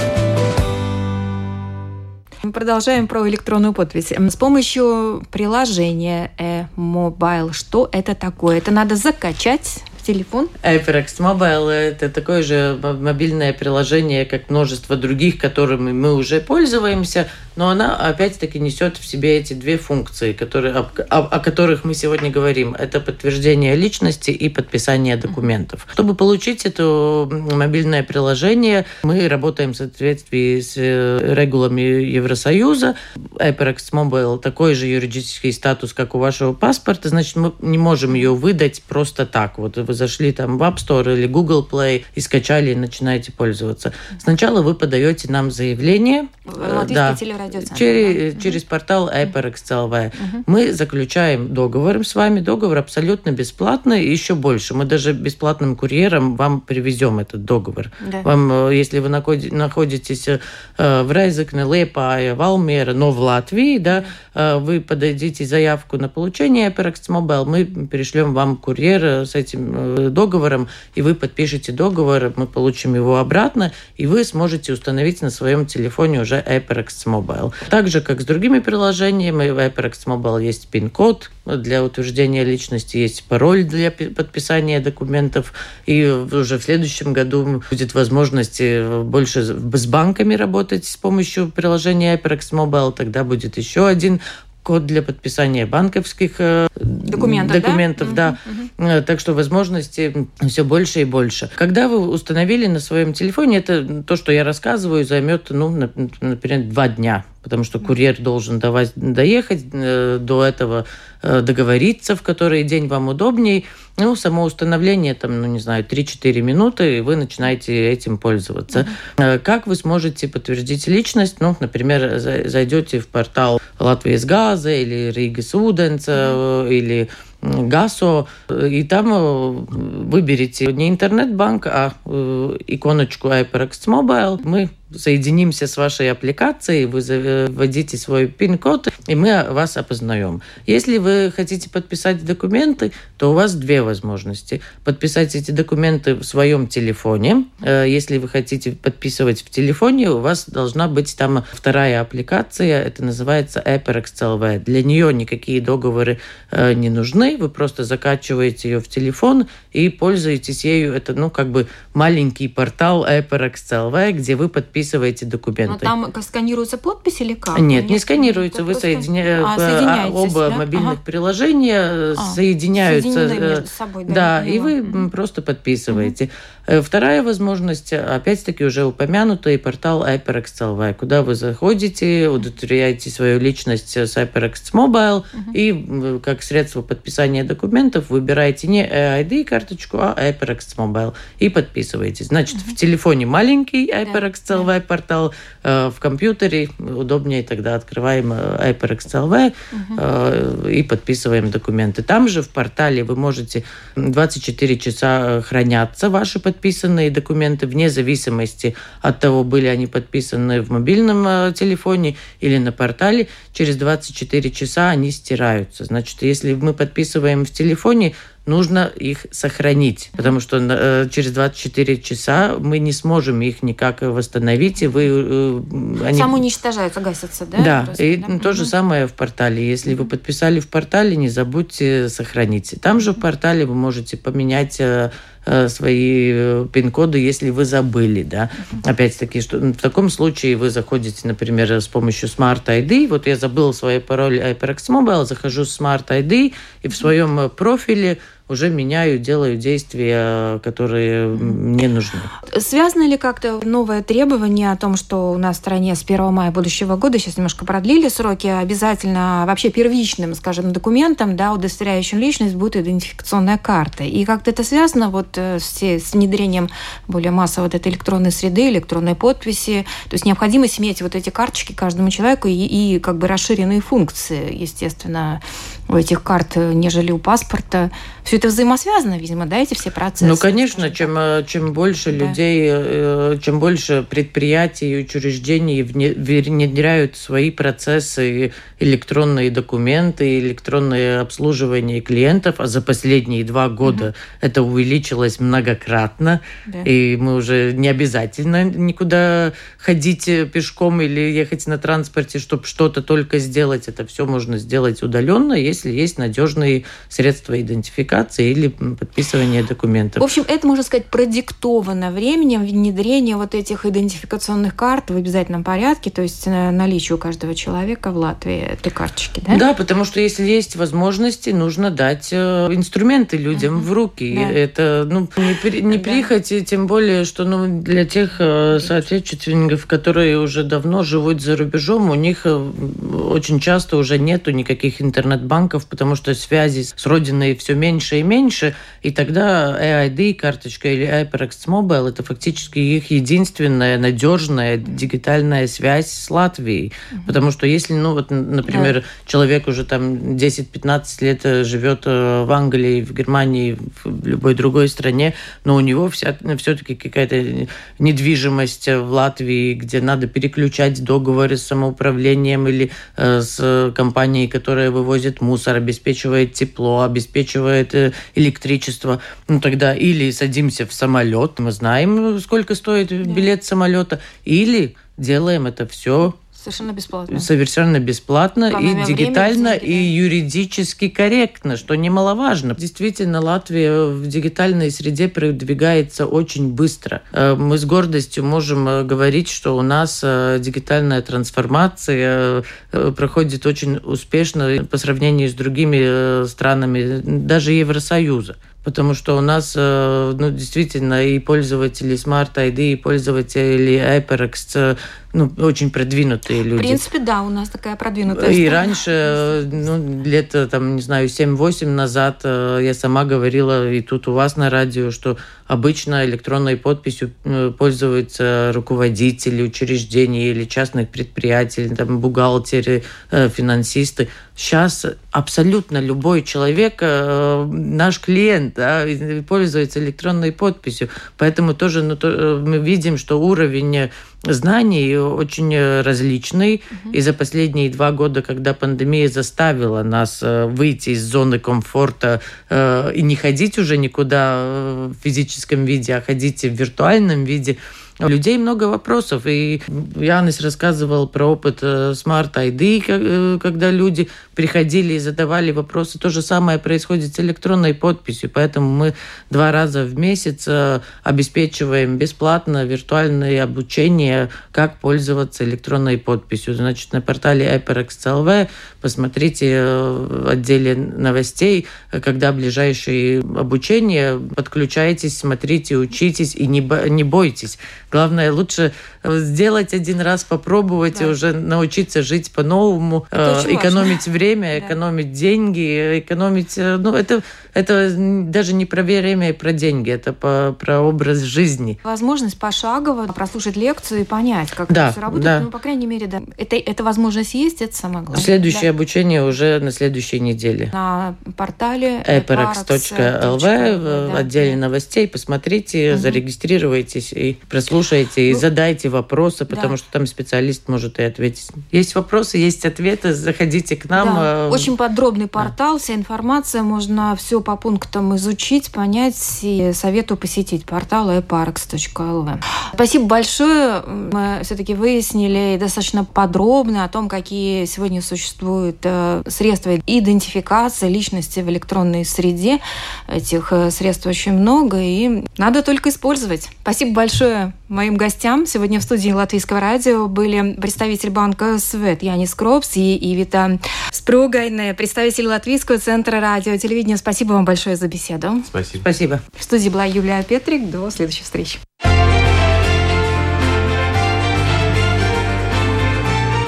Продолжаем 2.54 3.08
про 3.08 3.28
электронную 3.30 3.74
подпись. 3.74 4.12
С 4.12 4.36
помощью 4.36 5.24
приложения 5.32 6.32
e-mobile, 6.38 7.54
что 7.54 7.90
это 7.92 8.16
такое? 8.16 8.58
Это 8.58 8.72
надо 8.72 8.96
закачать 8.96 9.84
телефон? 10.06 10.50
HyperX 10.64 11.20
Mobile– 11.20 11.70
это 11.70 12.10
такое 12.10 12.42
же 12.42 12.80
мобильное 12.82 13.54
приложение, 13.54 14.26
как 14.26 14.50
множество 14.50 14.96
других, 14.96 15.38
которыми 15.38 15.92
мы 15.92 16.16
уже 16.16 16.42
пользуемся, 16.42 17.30
но 17.56 17.70
она 17.70 17.96
опять-таки 17.96 18.60
несет 18.60 18.98
в 18.98 19.06
себе 19.06 19.38
эти 19.38 19.54
две 19.54 19.78
функции, 19.78 20.34
которые, 20.34 20.74
о, 20.74 20.90
о, 21.10 21.40
которых 21.40 21.84
мы 21.84 21.94
сегодня 21.94 22.30
говорим. 22.30 22.76
Это 22.76 23.00
подтверждение 23.00 23.76
личности 23.76 24.32
и 24.32 24.50
подписание 24.50 25.18
документов. 25.18 25.88
Чтобы 25.92 26.16
получить 26.16 26.66
это 26.66 27.28
мобильное 27.30 28.04
приложение, 28.04 28.86
мы 29.04 29.28
работаем 29.28 29.74
в 29.74 29.78
соответствии 29.78 30.60
с 30.60 30.74
э, 30.78 31.34
регулами 31.34 31.82
Евросоюза. 31.82 32.96
HyperX 33.16 33.78
Mobile 33.92 34.40
такой 34.40 34.76
же 34.76 34.88
юридический 34.88 35.54
статус, 35.54 35.94
как 35.94 36.16
у 36.16 36.20
вашего 36.20 36.54
паспорта, 36.54 37.10
значит, 37.10 37.36
мы 37.36 37.54
не 37.60 37.78
можем 37.78 38.14
ее 38.14 38.34
выдать 38.34 38.82
просто 38.88 39.26
так. 39.26 39.58
Вот 39.58 39.78
вы 39.78 39.94
зашли 39.94 40.32
там 40.32 40.58
в 40.58 40.64
App 40.64 40.78
Store 40.78 41.14
или 41.14 41.28
Google 41.28 41.68
Play 41.70 42.04
и 42.16 42.22
скачали 42.22 42.72
и 42.72 42.76
начинаете 42.76 43.32
пользоваться. 43.32 43.94
Сначала 44.20 44.62
вы 44.62 44.76
подаете 44.76 45.32
нам 45.32 45.52
заявление. 45.52 46.28
Латвийский 46.46 47.32
да, 47.32 47.41
Через, 47.76 48.34
да. 48.36 48.42
через 48.42 48.64
портал 48.64 49.10
HyperXLV. 49.10 50.08
Угу. 50.08 50.44
Мы 50.48 50.74
заключаем 50.74 51.54
договор 51.54 52.06
с 52.06 52.16
вами. 52.16 52.40
Договор 52.40 52.78
абсолютно 52.78 53.32
бесплатный 53.32 54.04
и 54.04 54.12
еще 54.12 54.36
больше. 54.36 54.74
Мы 54.74 54.86
даже 54.86 55.14
бесплатным 55.14 55.76
курьером 55.76 56.36
вам 56.36 56.62
привезем 56.62 57.20
этот 57.20 57.44
договор. 57.46 57.92
Да. 58.12 58.22
Вам, 58.22 58.70
э, 58.70 58.76
если 58.76 59.00
вы 59.00 59.10
находитесь 59.10 60.28
э, 60.28 60.40
в 60.78 61.12
Рейзекне, 61.12 61.64
Лепае, 61.64 62.34
Валмере, 62.34 62.94
но 62.94 63.12
в 63.12 63.20
Латвии, 63.20 63.78
да, 63.78 64.06
э, 64.34 64.58
вы 64.58 64.82
подадите 64.82 65.46
заявку 65.46 65.98
на 65.98 66.10
получение 66.10 66.70
HyperX 66.70 67.10
Mobile, 67.10 67.46
мы 67.46 67.66
перешлем 67.66 68.34
вам 68.34 68.58
курьер 68.58 69.26
с 69.26 69.36
этим 69.36 69.72
Э, 69.82 70.10
договором, 70.10 70.68
и 70.96 71.02
вы 71.02 71.16
подпишете 71.16 71.72
договор, 71.72 72.34
мы 72.36 72.48
получим 72.48 72.96
его 72.96 73.18
обратно, 73.18 73.72
и 73.96 74.06
вы 74.06 74.24
сможете 74.24 74.74
установить 74.74 75.22
на 75.22 75.30
своем 75.30 75.66
телефоне 75.66 76.22
уже 76.22 76.36
HyperX 76.36 76.88
Mobile. 77.06 77.31
Так 77.70 77.88
же, 77.88 78.02
как 78.02 78.22
с 78.22 78.26
другими 78.26 78.60
приложениями, 78.60 79.50
в 79.50 79.58
HyperX 79.58 80.06
Mobile 80.06 80.44
есть 80.44 80.68
пин-код 80.68 81.32
для 81.46 81.84
утверждения 81.84 82.44
личности, 82.44 82.98
есть 82.98 83.24
пароль 83.24 83.64
для 83.64 83.92
подписания 83.92 84.80
документов, 84.80 85.54
и 85.86 86.06
уже 86.06 86.58
в 86.58 86.64
следующем 86.64 87.14
году 87.14 87.64
будет 87.70 87.94
возможность 87.94 88.62
больше 89.04 89.44
с 89.44 89.86
банками 89.86 90.36
работать 90.36 90.86
с 90.86 90.98
помощью 90.98 91.50
приложения 91.50 92.16
HyperX 92.16 92.52
Mobile, 92.52 92.94
тогда 92.94 93.24
будет 93.24 93.58
еще 93.58 93.88
один 93.88 94.22
код 94.64 94.86
для 94.86 95.02
подписания 95.02 95.66
банковских 95.66 96.34
э, 96.40 96.68
документов, 96.76 97.62
документов 97.62 98.14
да. 98.14 98.38
да. 98.46 98.52
Угу. 98.52 98.61
Так 99.06 99.20
что 99.20 99.34
возможностей 99.34 100.28
все 100.48 100.64
больше 100.64 101.02
и 101.02 101.06
больше. 101.06 101.52
Когда 101.56 101.88
вы 101.88 102.00
установили 102.00 102.66
на 102.66 102.80
своем 102.80 103.14
телефоне, 103.14 103.60
это 103.60 104.04
то, 104.04 104.16
что 104.16 104.32
я 104.32 104.44
рассказываю, 104.44 105.06
займет, 105.06 105.48
ну, 105.52 105.70
например, 105.70 106.64
два 106.64 106.88
дня 106.88 107.26
потому 107.44 107.64
что 107.64 107.80
курьер 107.80 108.18
должен 108.20 108.60
давать, 108.60 108.92
доехать, 108.96 109.66
э, 109.74 110.20
до 110.22 110.44
этого 110.44 110.86
э, 111.22 111.42
договориться, 111.42 112.16
в 112.16 112.22
который 112.22 112.64
день 112.64 112.88
вам 112.88 113.10
удобней. 113.10 113.66
Ну, 113.98 114.16
само 114.16 114.44
установление, 114.44 115.16
там, 115.16 115.42
ну, 115.42 115.48
не 115.48 115.60
знаю, 115.60 115.84
3-4 115.84 116.42
минуты, 116.42 116.98
и 116.98 117.02
вы 117.02 117.16
начинаете 117.16 117.90
этим 117.90 118.18
пользоваться. 118.18 118.88
Mm-hmm. 119.18 119.40
Как 119.40 119.68
вы 119.68 119.76
сможете 119.76 120.28
подтвердить 120.28 120.88
личность? 120.88 121.38
Ну, 121.40 121.56
например, 121.60 122.20
зайдете 122.20 123.00
в 123.00 123.08
портал 123.08 123.60
Латвии 123.80 124.16
с 124.16 124.26
газа 124.26 124.72
или 124.72 125.12
Рига 125.12 125.42
с 125.42 125.54
Уденца, 125.56 126.12
mm-hmm. 126.12 126.74
или 126.74 127.10
ГАСО, 127.42 128.28
и 128.50 128.84
там 128.84 129.66
выберите 129.66 130.72
не 130.74 130.90
интернет-банк, 130.90 131.68
а 131.68 131.94
иконочку 132.06 133.30
HyperX 133.30 133.72
Mobile. 133.88 134.40
Мы 134.44 134.70
соединимся 134.98 135.68
с 135.68 135.78
вашей 135.78 136.12
аппликацией, 136.12 136.86
вы 136.86 137.02
вводите 137.48 137.98
свой 137.98 138.28
пин-код, 138.28 138.90
и 139.08 139.16
мы 139.16 139.46
вас 139.50 139.78
опознаем. 139.78 140.42
Если 140.66 140.98
вы 140.98 141.32
хотите 141.36 141.70
подписать 141.70 142.24
документы, 142.26 142.92
то 143.18 143.32
у 143.32 143.34
вас 143.34 143.56
две 143.56 143.82
возможности. 143.82 144.62
Подписать 144.84 145.36
эти 145.36 145.52
документы 145.52 146.16
в 146.16 146.24
своем 146.24 146.68
телефоне. 146.68 147.46
Э, 147.62 147.86
если 147.88 148.18
вы 148.18 148.28
хотите 148.28 148.72
подписывать 148.72 149.42
в 149.42 149.50
телефоне, 149.50 150.10
у 150.10 150.20
вас 150.20 150.50
должна 150.50 150.88
быть 150.88 151.16
там 151.18 151.46
вторая 151.52 152.02
аппликация, 152.02 152.84
это 152.84 153.04
называется 153.04 153.62
HyperX 153.66 154.06
CLV. 154.20 154.60
Для 154.60 154.84
нее 154.84 155.14
никакие 155.14 155.62
договоры 155.62 156.20
э, 156.52 156.74
не 156.74 156.90
нужны, 156.90 157.38
вы 157.38 157.50
просто 157.50 157.84
закачиваете 157.84 158.70
ее 158.70 158.80
в 158.80 158.88
телефон 158.88 159.48
и 159.72 159.90
пользуетесь 159.90 160.66
ею. 160.66 160.94
Это, 160.94 161.14
ну, 161.14 161.30
как 161.30 161.52
бы 161.52 161.68
маленький 161.94 162.48
портал 162.48 163.06
HyperX 163.06 163.56
CLV, 163.70 164.12
где 164.14 164.36
вы 164.36 164.50
подписываете 164.50 164.81
подписываете 164.82 165.26
документы. 165.26 165.74
Но 165.74 165.78
там 165.78 166.22
сканируется 166.22 166.78
подпись 166.78 167.22
или 167.22 167.34
как? 167.34 167.60
Нет, 167.60 167.90
не 167.90 168.00
сканируется. 168.00 168.64
Вы 168.64 168.74
соединя... 168.74 169.44
а, 169.46 170.06
а 170.06 170.10
оба 170.10 170.50
да? 170.50 170.58
мобильных 170.58 170.94
ага. 170.94 171.02
приложения 171.06 171.82
э, 171.82 172.16
а, 172.18 172.34
соединяются. 172.34 173.20
Э, 173.20 173.40
между 173.40 173.68
собой, 173.68 174.06
да, 174.06 174.14
да 174.14 174.46
и 174.46 174.60
вы 174.60 175.10
просто 175.10 175.42
подписываете. 175.42 176.26
Угу. 176.26 176.32
Вторая 176.66 177.24
возможность, 177.24 177.94
опять-таки 177.94 178.64
уже 178.64 178.86
упомянутый 178.86 179.58
портал 179.58 180.06
HyperX 180.06 180.46
LV, 180.60 180.94
куда 180.96 181.22
вы 181.22 181.36
заходите, 181.36 182.30
удостоверяете 182.30 183.10
свою 183.10 183.40
личность 183.40 183.96
с 183.98 184.18
HyperX 184.18 184.72
Mobile 184.74 185.24
угу. 185.34 185.52
и 185.54 186.20
как 186.20 186.44
средство 186.44 186.82
подписания 186.82 187.44
документов 187.44 188.10
выбираете 188.10 188.68
не 188.68 188.86
ID 188.88 189.44
карточку, 189.44 189.98
а 190.00 190.16
HyperX 190.18 190.76
Mobile 190.78 191.14
и 191.40 191.50
подписываетесь. 191.50 192.28
Значит, 192.28 192.58
угу. 192.58 192.72
в 192.72 192.76
телефоне 192.76 193.26
маленький 193.26 193.92
HyperX 193.92 194.34
LV, 194.48 194.62
CLV 194.62 194.82
портал, 194.82 195.34
э, 195.64 195.90
в 195.94 196.00
компьютере 196.00 196.70
удобнее 196.80 197.44
тогда 197.44 197.76
открываем 197.76 198.32
э, 198.34 198.72
HyperX 198.72 199.00
CLV 199.08 199.54
угу. 199.72 200.68
и 200.68 200.84
подписываем 200.84 201.52
документы. 201.52 202.04
Там 202.04 202.28
же 202.28 202.42
в 202.42 202.50
портале 202.50 203.04
вы 203.04 203.16
можете 203.16 203.64
24 203.96 204.78
часа 204.78 205.42
хранятся 205.42 206.10
ваши 206.10 206.40
подписанные 206.52 207.10
документы 207.10 207.66
вне 207.66 207.90
зависимости 207.90 208.76
от 209.02 209.20
того, 209.20 209.44
были 209.44 209.68
они 209.68 209.88
подписаны 209.88 210.62
в 210.62 210.70
мобильном 210.70 211.54
телефоне 211.54 212.18
или 212.40 212.58
на 212.58 212.72
портале. 212.72 213.28
Через 213.54 213.78
24 213.78 214.52
часа 214.52 214.90
они 214.90 215.12
стираются. 215.12 215.86
Значит, 215.86 216.22
если 216.22 216.54
мы 216.54 216.74
подписываем 216.74 217.46
в 217.46 217.52
телефоне, 217.52 218.14
нужно 218.46 218.92
их 218.96 219.28
сохранить, 219.32 220.10
потому 220.14 220.40
что 220.40 220.58
э, 220.60 221.10
через 221.12 221.32
24 221.32 222.02
часа 222.02 222.56
мы 222.60 222.80
не 222.80 222.92
сможем 222.92 223.42
их 223.42 223.62
никак 223.62 224.02
восстановить, 224.02 224.82
и 224.82 224.88
вы... 224.88 225.04
Э, 225.04 225.62
они... 226.06 226.18
Сам 226.18 226.34
уничтожаются, 226.34 227.02
гасятся, 227.02 227.46
да? 227.46 227.64
Да, 227.64 227.84
Просто, 227.86 228.04
и 228.04 228.18
да? 228.18 228.40
то 228.40 228.54
же 228.54 228.66
самое 228.66 229.08
в 229.08 229.14
портале. 229.14 229.68
Если 229.68 229.94
вы 229.94 230.06
подписали 230.06 230.60
в 230.60 230.68
портале, 230.68 231.16
не 231.16 231.30
забудьте 231.30 232.10
сохранить. 232.10 232.76
Там 232.82 233.00
же 233.00 233.12
в 233.14 233.20
портале 233.20 233.66
вы 233.66 233.76
можете 233.76 234.18
поменять 234.18 234.80
э, 234.80 235.12
э 235.41 235.41
свои 235.46 236.32
э, 236.34 236.68
пин-коды, 236.72 237.18
если 237.20 237.50
вы 237.50 237.66
забыли, 237.66 238.24
да. 238.24 238.52
Опять-таки, 238.86 239.42
что 239.42 239.58
в 239.58 239.78
таком 239.78 240.10
случае 240.10 240.56
вы 240.56 240.70
заходите, 240.70 241.28
например, 241.28 241.72
с 241.72 241.88
помощью 241.88 242.30
Smart 242.30 242.64
ID. 242.66 243.08
Вот 243.08 243.28
я 243.28 243.36
забыл 243.36 243.74
свой 243.74 244.00
пароль 244.00 244.40
HyperX 244.40 244.78
Mobile, 244.90 245.26
захожу 245.26 245.66
с 245.66 245.80
Smart 245.80 246.08
ID 246.08 246.54
и 246.84 246.88
в 246.88 246.96
своем 246.96 247.50
профиле 247.50 248.20
уже 248.52 248.70
меняю, 248.70 249.18
делаю 249.18 249.58
действия, 249.58 250.60
которые 250.60 251.28
мне 251.28 251.88
нужны. 251.88 252.20
Связано 252.58 253.08
ли 253.08 253.18
как-то 253.18 253.60
новое 253.64 254.04
требование 254.04 254.72
о 254.72 254.78
том, 254.78 254.96
что 254.96 255.32
у 255.32 255.38
нас 255.38 255.56
в 255.56 255.60
стране 255.60 255.96
с 255.96 256.04
1 256.04 256.34
мая 256.34 256.52
будущего 256.52 256.98
года, 256.98 257.18
сейчас 257.18 257.38
немножко 257.38 257.66
продлили 257.66 258.10
сроки, 258.10 258.48
обязательно 258.48 259.46
вообще 259.48 259.70
первичным, 259.70 260.36
скажем, 260.36 260.74
документом, 260.74 261.36
да, 261.36 261.54
удостоверяющим 261.54 262.20
личность 262.20 262.56
будет 262.56 262.76
идентификационная 262.76 263.58
карта. 263.58 264.04
И 264.04 264.26
как-то 264.26 264.52
это 264.52 264.64
связано 264.64 265.10
вот 265.10 265.38
э, 265.38 265.60
с, 265.60 265.82
с 265.82 266.14
внедрением 266.14 266.70
более 267.08 267.32
массовой 267.32 267.68
вот 267.68 267.76
этой 267.76 267.92
электронной 267.92 268.32
среды, 268.32 268.70
электронной 268.70 269.16
подписи. 269.16 269.86
То 270.10 270.14
есть 270.14 270.26
необходимость 270.26 270.80
иметь 270.80 271.02
вот 271.02 271.16
эти 271.16 271.30
карточки 271.30 271.74
каждому 271.74 272.10
человеку 272.10 272.48
и, 272.48 272.54
и 272.54 273.00
как 273.00 273.18
бы 273.18 273.28
расширенные 273.28 273.82
функции, 273.82 274.54
естественно, 274.54 275.42
у 275.92 275.98
этих 275.98 276.24
карт, 276.24 276.56
нежели 276.56 277.12
у 277.12 277.18
паспорта. 277.18 277.92
Все 278.24 278.38
это 278.38 278.50
взаимосвязано, 278.50 279.18
видимо, 279.18 279.46
да, 279.46 279.58
эти 279.58 279.74
все 279.74 279.92
процессы? 279.92 280.26
Ну, 280.26 280.38
конечно, 280.38 280.92
чем, 280.92 281.18
э, 281.18 281.44
чем 281.48 281.74
больше 281.74 282.12
да. 282.12 282.26
людей, 282.26 282.70
э, 282.72 283.38
чем 283.42 283.60
больше 283.60 284.06
предприятий 284.08 284.94
и 284.94 285.04
учреждений 285.04 285.82
внедряют 285.82 287.18
свои 287.18 287.50
процессы, 287.52 288.54
электронные 288.80 289.50
документы, 289.50 290.40
электронное 290.40 291.22
обслуживание 291.22 292.02
клиентов, 292.02 292.56
а 292.60 292.68
за 292.68 292.82
последние 292.82 293.44
два 293.44 293.70
года 293.70 294.10
угу. 294.10 294.16
это 294.42 294.62
увеличилось 294.62 295.40
многократно, 295.40 296.42
да. 296.68 296.84
и 296.84 297.16
мы 297.18 297.36
уже 297.36 297.74
не 297.74 297.88
обязательно 297.88 298.64
никуда 298.64 299.54
ходить 299.78 300.26
пешком 300.52 301.02
или 301.02 301.20
ехать 301.20 301.66
на 301.68 301.78
транспорте, 301.78 302.40
чтобы 302.40 302.66
что-то 302.66 303.02
только 303.02 303.40
сделать. 303.40 303.88
Это 303.88 304.06
все 304.06 304.26
можно 304.26 304.58
сделать 304.58 305.02
удаленно, 305.02 305.54
если 305.54 305.81
есть 305.90 306.18
надежные 306.18 306.84
средства 307.10 307.60
идентификации 307.60 308.52
или 308.52 308.68
подписывания 308.68 309.64
документов. 309.64 310.22
В 310.22 310.26
общем, 310.26 310.46
это, 310.48 310.68
можно 310.68 310.84
сказать, 310.84 311.06
продиктовано 311.06 312.12
временем 312.12 312.66
внедрения 312.66 313.38
вот 313.38 313.56
этих 313.56 313.86
идентификационных 313.86 314.76
карт 314.76 315.10
в 315.10 315.16
обязательном 315.16 315.64
порядке, 315.64 316.10
то 316.10 316.22
есть 316.22 316.44
э, 316.46 316.72
наличие 316.72 317.16
у 317.16 317.20
каждого 317.20 317.56
человека 317.56 318.12
в 318.12 318.18
Латвии 318.18 318.60
этой 318.60 318.92
карточки, 318.92 319.42
да? 319.46 319.58
Да, 319.58 319.74
потому 319.74 320.06
что 320.06 320.20
если 320.20 320.44
есть 320.44 320.76
возможности, 320.76 321.50
нужно 321.50 321.90
дать 321.90 322.30
э, 322.32 322.68
инструменты 322.72 323.38
людям 323.38 323.78
uh-huh. 323.78 323.82
в 323.82 323.94
руки. 323.94 324.36
Да. 324.36 324.52
Это 324.52 325.08
ну, 325.10 325.30
не, 325.38 325.82
не 325.82 325.98
прихоть, 325.98 326.52
тем 326.66 326.88
более, 326.88 327.26
что 327.26 327.44
ну, 327.44 327.82
для 327.82 328.06
тех 328.06 328.36
э, 328.40 328.80
соотечественников, 328.80 329.86
которые 329.86 330.40
уже 330.40 330.64
давно 330.64 331.04
живут 331.04 331.42
за 331.42 331.56
рубежом, 331.56 332.10
у 332.10 332.16
них 332.16 332.46
очень 332.46 333.60
часто 333.60 333.98
уже 333.98 334.18
нету 334.18 334.52
никаких 334.52 335.02
интернет-банков, 335.02 335.71
потому 335.80 336.16
что 336.16 336.34
связи 336.34 336.84
с 336.84 337.06
родиной 337.06 337.56
все 337.56 337.76
меньше 337.76 338.20
и 338.20 338.24
меньше, 338.24 338.76
и 339.02 339.12
тогда 339.12 339.78
AID 339.80 340.36
карточка 340.36 340.90
или 340.90 341.08
HyperX 341.08 341.68
Mobile 341.68 342.10
это 342.10 342.24
фактически 342.24 342.80
их 342.80 343.12
единственная 343.12 343.98
надежная 343.98 344.78
дигитальная 344.78 345.68
связь 345.68 346.12
с 346.12 346.30
Латвией. 346.30 346.92
Mm-hmm. 346.92 347.18
Потому 347.28 347.52
что 347.52 347.66
если, 347.68 347.94
ну 347.94 348.14
вот, 348.14 348.32
например, 348.32 348.98
yeah. 348.98 349.04
человек 349.26 349.68
уже 349.68 349.86
там 349.86 350.36
10-15 350.36 351.06
лет 351.22 351.42
э, 351.44 351.64
живет 351.64 352.04
э, 352.06 352.44
в 352.44 352.52
Англии, 352.52 353.02
в 353.02 353.14
Германии, 353.14 353.78
в 354.04 354.26
любой 354.26 354.56
другой 354.56 354.88
стране, 354.88 355.34
но 355.66 355.76
у 355.76 355.80
него 355.80 356.10
вся, 356.10 356.38
все-таки 356.58 356.96
какая-то 356.96 357.68
недвижимость 358.00 358.88
в 358.88 359.12
Латвии, 359.12 359.74
где 359.74 360.02
надо 360.02 360.28
переключать 360.28 361.04
договоры 361.04 361.58
с 361.58 361.64
самоуправлением 361.64 362.68
или 362.68 362.92
э, 363.18 363.42
с 363.42 363.92
компанией, 363.96 364.48
которая 364.48 364.92
вывозит 364.92 365.42
мусор, 365.42 365.51
обеспечивает 365.76 366.54
тепло, 366.54 367.02
обеспечивает 367.04 367.94
э, 367.96 368.14
электричество, 368.36 369.22
ну 369.48 369.60
тогда 369.60 369.96
или 369.96 370.32
садимся 370.32 370.86
в 370.86 370.94
самолет, 370.94 371.60
мы 371.60 371.72
знаем, 371.72 372.40
сколько 372.40 372.76
стоит 372.76 373.12
билет 373.12 373.64
самолета, 373.64 374.20
или 374.46 374.96
делаем 375.18 375.68
это 375.68 375.88
все 375.88 376.36
Совершенно 376.62 376.92
бесплатно. 376.92 377.40
Совершенно 377.40 378.00
бесплатно 378.00 378.70
Во 378.72 378.80
и 378.80 379.04
дигитально, 379.04 379.70
времени, 379.70 380.00
и 380.00 380.14
юридически 380.14 381.10
корректно, 381.10 381.76
что 381.76 381.96
немаловажно. 381.96 382.76
Действительно, 382.76 383.42
Латвия 383.42 384.06
в 384.06 384.28
дигитальной 384.28 384.92
среде 384.92 385.28
продвигается 385.28 386.28
очень 386.28 386.72
быстро. 386.72 387.24
Э, 387.32 387.56
мы 387.56 387.80
с 387.80 387.86
гордостью 387.86 388.46
можем 388.46 388.88
э, 388.88 389.04
говорить, 389.04 389.50
что 389.50 389.76
у 389.76 389.82
нас 389.82 390.22
э, 390.22 390.60
дигитальная 390.60 391.24
трансформация 391.24 392.64
проходит 392.92 393.66
очень 393.66 393.98
успешно 393.98 394.86
по 394.90 394.98
сравнению 394.98 395.50
с 395.50 395.54
другими 395.54 396.46
странами, 396.46 397.22
даже 397.24 397.72
Евросоюза. 397.72 398.58
Потому 398.84 399.14
что 399.14 399.38
у 399.38 399.42
нас 399.42 399.76
ну, 399.76 400.50
действительно 400.50 401.26
и 401.26 401.40
пользователи 401.40 402.16
Smart 402.16 402.54
ID, 402.56 402.94
и 402.94 402.96
пользователи 402.96 404.00
HyperX 404.00 404.98
ну, 405.34 405.50
очень 405.60 405.92
продвинутые 405.92 406.64
люди. 406.64 406.84
В 406.84 406.88
принципе, 406.88 407.20
да, 407.20 407.42
у 407.42 407.50
нас 407.50 407.70
такая 407.70 407.96
продвинутая. 407.96 408.52
И 408.52 408.68
раньше, 408.68 409.68
ну, 409.72 410.24
лет, 410.24 410.54
там, 410.70 410.98
не 410.98 411.02
знаю, 411.02 411.28
7-8 411.28 411.88
назад 411.88 412.42
я 412.44 412.94
сама 412.94 413.24
говорила, 413.24 413.90
и 413.90 414.02
тут 414.02 414.28
у 414.28 414.34
вас 414.34 414.58
на 414.58 414.70
радио, 414.70 415.12
что 415.12 415.38
обычно 415.68 416.26
электронной 416.26 416.76
подписью 416.76 417.32
пользуются 417.78 418.72
руководители 418.74 419.62
учреждений 419.62 420.52
или 420.52 420.66
частных 420.66 421.10
предприятий, 421.10 421.88
там, 421.90 422.20
бухгалтеры, 422.20 423.04
финансисты. 423.32 424.28
Сейчас 424.56 425.06
абсолютно 425.32 426.00
любой 426.00 426.44
человек 426.44 426.98
э, 427.02 427.66
наш 427.72 428.20
клиент, 428.20 428.71
да, 428.76 429.06
пользуется 429.48 430.00
электронной 430.00 430.52
подписью. 430.52 431.10
Поэтому 431.38 431.74
тоже 431.74 432.04
ну, 432.04 432.16
то, 432.16 432.30
э, 432.30 432.58
мы 432.58 432.78
видим, 432.78 433.18
что 433.18 433.40
уровень 433.40 434.10
знаний 434.44 435.18
очень 435.18 436.02
различный. 436.02 436.82
Угу. 437.06 437.14
И 437.14 437.22
за 437.22 437.34
последние 437.34 437.90
два 437.90 438.12
года, 438.12 438.42
когда 438.42 438.74
пандемия 438.74 439.28
заставила 439.28 440.04
нас 440.04 440.40
э, 440.42 440.66
выйти 440.66 441.12
из 441.12 441.24
зоны 441.24 441.60
комфорта 441.60 442.42
э, 442.70 443.12
и 443.16 443.22
не 443.22 443.36
ходить 443.36 443.78
уже 443.78 443.98
никуда 443.98 445.08
в 445.08 445.16
физическом 445.24 445.86
виде, 445.86 446.16
а 446.16 446.22
ходить 446.22 446.64
в 446.64 446.70
виртуальном 446.74 447.44
виде, 447.44 447.78
у 448.22 448.28
людей 448.28 448.58
много 448.58 448.86
вопросов. 448.86 449.44
И 449.46 449.82
Янис 450.16 450.62
рассказывал 450.62 451.28
про 451.28 451.46
опыт 451.46 451.80
э, 451.82 452.12
Smart 452.12 452.54
ID, 452.54 453.04
э, 453.08 453.60
когда 453.62 453.92
люди 453.92 454.30
приходили 454.56 455.14
и 455.14 455.20
задавали 455.20 455.72
вопросы. 455.72 456.20
То 456.20 456.30
же 456.30 456.42
самое 456.42 456.80
происходит 456.80 457.36
с 457.36 457.40
электронной 457.40 457.94
подписью. 457.94 458.50
Поэтому 458.54 458.90
мы 458.90 459.14
два 459.50 459.72
раза 459.72 460.04
в 460.04 460.18
месяц 460.18 460.66
э, 460.68 461.02
обеспечиваем 461.24 462.18
бесплатно 462.18 462.86
виртуальное 462.86 463.64
обучение, 463.64 464.50
как 464.72 465.00
пользоваться 465.00 465.64
электронной 465.64 466.18
подписью. 466.18 466.76
Значит, 466.76 467.14
на 467.14 467.22
портале 467.22 467.66
HyperX.lv 467.66 468.70
посмотрите 469.02 469.84
в 469.84 470.50
отделе 470.50 470.96
новостей, 470.96 471.88
когда 472.10 472.52
ближайшее 472.52 473.40
обучение, 473.40 474.40
подключайтесь, 474.40 475.38
смотрите, 475.38 475.96
учитесь 475.96 476.56
и 476.56 476.68
не 476.68 477.24
бойтесь. 477.24 477.78
Главное, 478.12 478.52
лучше 478.52 478.92
э, 479.24 479.40
сделать 479.40 479.94
один 479.94 480.20
раз, 480.20 480.44
попробовать 480.44 481.20
да. 481.20 481.26
и 481.26 481.30
уже 481.30 481.54
научиться 481.54 482.24
жить 482.24 482.52
по-новому, 482.52 483.26
э, 483.32 483.64
экономить 483.70 484.28
важно. 484.28 484.34
время, 484.34 484.62
да. 484.80 484.86
экономить 484.86 485.32
деньги, 485.32 486.20
экономить... 486.20 486.78
Э, 486.78 486.98
ну, 486.98 487.16
это, 487.16 487.42
это 487.74 488.14
даже 488.18 488.74
не 488.74 488.86
про 488.86 489.02
время 489.02 489.52
и 489.52 489.54
про 489.54 489.72
деньги, 489.72 490.12
это 490.12 490.34
по, 490.34 490.76
про 490.78 491.00
образ 491.00 491.40
жизни. 491.40 492.00
Возможность 492.04 492.60
пошагово 492.60 493.28
прослушать 493.28 493.78
лекцию 493.78 494.22
и 494.22 494.24
понять, 494.26 494.72
как 494.72 494.92
да, 494.92 495.06
это 495.06 495.12
все 495.14 495.22
работает. 495.22 495.46
Да. 495.46 495.60
Ну, 495.62 495.72
по 495.72 495.80
крайней 495.80 496.06
мере, 496.06 496.28
да. 496.28 496.42
Это, 496.58 496.76
эта 496.76 497.04
возможность 497.06 497.54
есть, 497.54 497.82
это 497.82 497.96
самое 497.96 498.26
главное. 498.26 498.44
Следующее 498.44 498.92
да. 498.92 498.98
обучение 498.98 499.46
уже 499.46 499.80
на 499.80 499.92
следующей 499.92 500.42
неделе. 500.42 500.90
На 500.92 501.36
портале 501.56 502.22
eparex.lv 502.28 504.32
в 504.32 504.36
отделе 504.36 504.74
да. 504.74 504.82
новостей. 504.82 505.30
Посмотрите, 505.30 506.14
угу. 506.14 506.20
зарегистрируйтесь 506.20 507.32
и 507.32 507.58
прослушайте 507.70 508.01
слушайте 508.02 508.50
и 508.50 508.54
ну, 508.54 508.60
задайте 508.60 509.10
вопросы, 509.10 509.64
потому 509.66 509.92
да. 509.92 509.98
что 509.98 510.12
там 510.12 510.26
специалист 510.26 510.88
может 510.88 511.20
и 511.20 511.24
ответить. 511.24 511.68
Есть 511.92 512.16
вопросы, 512.16 512.58
есть 512.58 512.84
ответы, 512.86 513.34
заходите 513.34 513.96
к 513.96 514.10
нам. 514.10 514.36
Да. 514.36 514.68
Э, 514.68 514.70
Очень 514.70 514.98
подробный 514.98 515.48
портал, 515.48 516.00
вся 516.00 516.16
информация, 516.16 516.82
можно 516.82 517.36
все 517.36 517.62
по 517.62 517.76
пунктам 517.76 518.36
изучить, 518.36 518.92
понять 518.92 519.36
и 519.62 519.92
советую 519.94 520.38
посетить 520.38 520.86
портал 520.86 521.30
eparks.lv. 521.30 522.60
Спасибо 522.94 523.26
большое. 523.26 524.02
Мы 524.02 524.62
все-таки 524.64 524.96
выяснили 524.96 525.78
достаточно 525.80 526.26
подробно 526.26 527.06
о 527.06 527.10
том, 527.10 527.30
какие 527.30 527.86
сегодня 527.86 528.22
существуют 528.22 528.98
э, 529.04 529.44
средства 529.48 529.96
идентификации 530.08 531.08
личности 531.08 531.60
в 531.60 531.70
электронной 531.70 532.26
среде. 532.26 532.80
Этих 533.28 533.72
э, 533.72 533.92
средств 533.92 534.26
очень 534.26 534.54
много, 534.54 534.98
и 535.00 535.46
надо 535.58 535.84
только 535.84 536.10
использовать. 536.10 536.70
Спасибо 536.82 537.14
большое 537.14 537.74
Моим 537.92 538.16
гостям 538.16 538.66
сегодня 538.66 539.02
в 539.02 539.04
студии 539.04 539.32
Латвийского 539.32 539.82
радио 539.82 540.30
были 540.30 540.76
представитель 540.76 541.30
банка 541.30 541.78
«Свет» 541.78 542.24
Янис 542.24 542.56
Кропс 542.56 542.96
и 542.96 543.34
Ивита 543.34 543.80
Спругайне, 544.14 544.94
представитель 544.94 545.48
Латвийского 545.48 545.98
центра 545.98 546.40
радио 546.40 546.78
телевидения. 546.78 547.18
Спасибо 547.18 547.52
вам 547.52 547.66
большое 547.66 547.98
за 547.98 548.08
беседу. 548.08 548.64
Спасибо. 548.66 549.02
Спасибо. 549.02 549.42
В 549.54 549.62
студии 549.62 549.90
была 549.90 550.06
Юлия 550.06 550.42
Петрик. 550.42 550.90
До 550.90 551.10
следующей 551.10 551.44
встречи. 551.44 551.80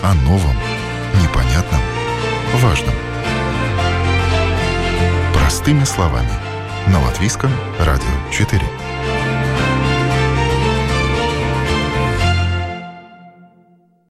О 0.03 0.13
новом, 0.26 0.57
непонятном, 1.24 1.80
важном. 2.55 2.95
Простыми 5.34 5.86
словами. 5.86 6.34
На 6.89 7.01
Латвийском 7.01 7.51
радио 7.80 8.11
4. 8.30 8.82